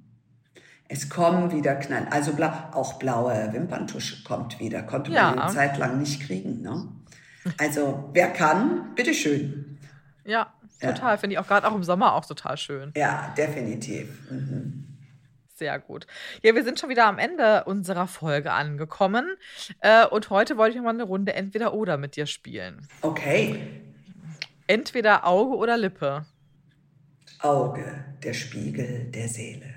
Es 0.87 1.09
kommen 1.09 1.51
wieder 1.51 1.73
Knall, 1.77 2.07
also 2.11 2.33
blau, 2.33 2.51
auch 2.73 2.99
blaue 2.99 3.53
Wimperntusche 3.53 4.23
kommt 4.23 4.59
wieder. 4.59 4.83
Konnte 4.83 5.09
man 5.09 5.15
ja. 5.15 5.31
eine 5.31 5.51
Zeit 5.51 5.79
lang 5.79 5.97
nicht 5.97 6.21
kriegen, 6.21 6.61
ne? 6.61 6.89
Also, 7.57 8.09
wer 8.13 8.29
kann, 8.31 8.95
bitteschön. 8.95 9.77
Ja, 10.25 10.53
total. 10.81 11.13
Ja. 11.13 11.17
Finde 11.17 11.33
ich 11.35 11.39
auch 11.39 11.47
gerade 11.47 11.67
auch 11.67 11.75
im 11.75 11.83
Sommer 11.83 12.13
auch 12.13 12.25
total 12.25 12.57
schön. 12.57 12.91
Ja, 12.95 13.33
definitiv. 13.37 14.29
Mhm. 14.29 14.83
Sehr 15.55 15.79
gut. 15.79 16.05
Ja, 16.43 16.53
wir 16.53 16.63
sind 16.63 16.79
schon 16.79 16.89
wieder 16.89 17.07
am 17.07 17.17
Ende 17.17 17.63
unserer 17.63 18.07
Folge 18.07 18.51
angekommen. 18.51 19.25
Äh, 19.79 20.05
und 20.05 20.29
heute 20.29 20.57
wollte 20.57 20.77
ich 20.77 20.83
mal 20.83 20.91
eine 20.91 21.03
Runde 21.03 21.33
entweder 21.33 21.73
oder 21.73 21.97
mit 21.97 22.15
dir 22.15 22.27
spielen. 22.27 22.87
Okay. 23.01 23.81
Entweder 24.67 25.25
Auge 25.25 25.55
oder 25.55 25.77
Lippe. 25.77 26.25
Auge, 27.39 28.05
der 28.21 28.33
Spiegel 28.33 29.05
der 29.05 29.29
Seele. 29.29 29.73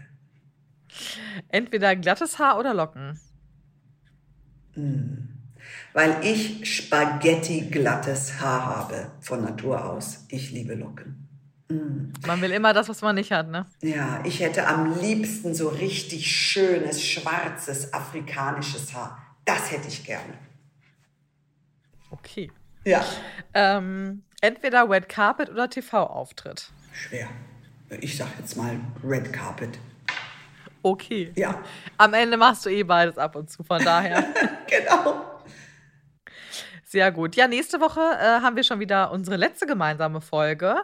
Entweder 1.49 1.97
glattes 1.97 2.39
Haar 2.39 2.59
oder 2.59 2.75
Locken. 2.75 3.19
Mm 4.75 5.40
weil 5.93 6.25
ich 6.25 6.77
Spaghetti 6.77 7.63
glattes 7.63 8.41
Haar 8.41 8.67
habe 8.67 9.11
von 9.21 9.43
Natur 9.43 9.85
aus. 9.85 10.27
Ich 10.29 10.51
liebe 10.51 10.75
Locken. 10.75 11.29
Mm. 11.69 12.13
Man 12.27 12.41
will 12.41 12.51
immer 12.51 12.73
das, 12.73 12.89
was 12.89 13.03
man 13.03 13.15
nicht 13.15 13.33
hat, 13.33 13.49
ne? 13.49 13.67
Ja, 13.83 14.21
ich 14.25 14.41
hätte 14.41 14.67
am 14.67 14.99
liebsten 15.01 15.55
so 15.55 15.69
richtig 15.69 16.31
schönes, 16.31 17.03
schwarzes, 17.03 17.93
afrikanisches 17.93 18.95
Haar. 18.95 19.19
Das 19.45 19.71
hätte 19.71 19.89
ich 19.89 20.05
gerne. 20.05 20.35
Okay. 22.11 22.51
Ja. 22.85 23.05
Ähm, 23.55 24.23
entweder 24.41 24.89
Red 24.89 25.09
Carpet 25.09 25.51
oder 25.51 25.69
TV-Auftritt. 25.69 26.71
Schwer. 26.93 27.29
Ich 28.01 28.17
sag 28.17 28.29
jetzt 28.39 28.57
mal 28.57 28.79
Red 29.05 29.33
Carpet. 29.33 29.79
Okay. 30.83 31.33
Ja. 31.37 31.63
Am 31.99 32.15
Ende 32.15 32.37
machst 32.37 32.65
du 32.65 32.71
eh 32.71 32.83
beides 32.83 33.19
ab 33.19 33.37
und 33.37 33.51
zu, 33.51 33.63
von 33.63 33.83
daher. 33.83 34.25
genau. 34.67 35.30
Sehr 36.91 37.13
gut. 37.13 37.37
Ja, 37.37 37.47
nächste 37.47 37.81
Woche 37.81 38.01
äh, 38.01 38.41
haben 38.43 38.57
wir 38.57 38.65
schon 38.65 38.81
wieder 38.81 39.13
unsere 39.13 39.37
letzte 39.37 39.65
gemeinsame 39.65 40.21
Folge. 40.21 40.75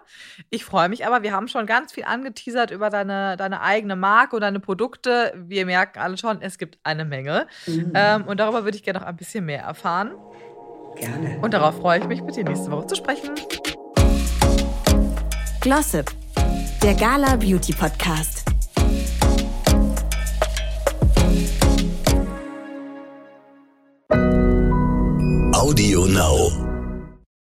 Ich 0.51 0.65
freue 0.65 0.89
mich 0.89 1.05
aber, 1.05 1.25
wir 1.25 1.33
haben 1.33 1.49
schon 1.49 1.67
ganz 1.67 1.93
viel 1.93 2.05
angeteasert 2.05 2.71
über 2.71 2.91
deine, 2.91 3.37
deine 3.37 3.61
eigene 3.61 3.97
Marke 3.97 4.37
und 4.37 4.43
deine 4.43 4.61
Produkte. 4.61 5.33
Wir 5.35 5.67
merken 5.67 5.99
alle 5.99 6.17
schon, 6.17 6.41
es 6.43 6.59
gibt 6.59 6.79
eine 6.85 7.05
Menge. 7.05 7.49
Mhm. 7.67 7.91
Ähm, 7.93 8.25
und 8.25 8.39
darüber 8.39 8.63
würde 8.63 8.77
ich 8.77 8.85
gerne 8.85 9.01
noch 9.01 9.07
ein 9.07 9.17
bisschen 9.17 9.47
mehr 9.47 9.63
erfahren. 9.63 10.13
Gerne. 10.95 11.41
Und 11.43 11.53
darauf 11.53 11.77
freue 11.77 11.99
ich 11.99 12.07
mich, 12.07 12.23
mit 12.23 12.37
dir 12.37 12.45
nächste 12.45 12.71
Woche 12.71 12.87
zu 12.87 12.95
sprechen. 12.95 13.35
Glossip, 15.61 16.13
der 16.85 16.95
Gala 16.95 17.35
Beauty 17.35 17.73
Podcast. 17.73 18.56
Audio 25.67 26.07
Now. 26.07 26.76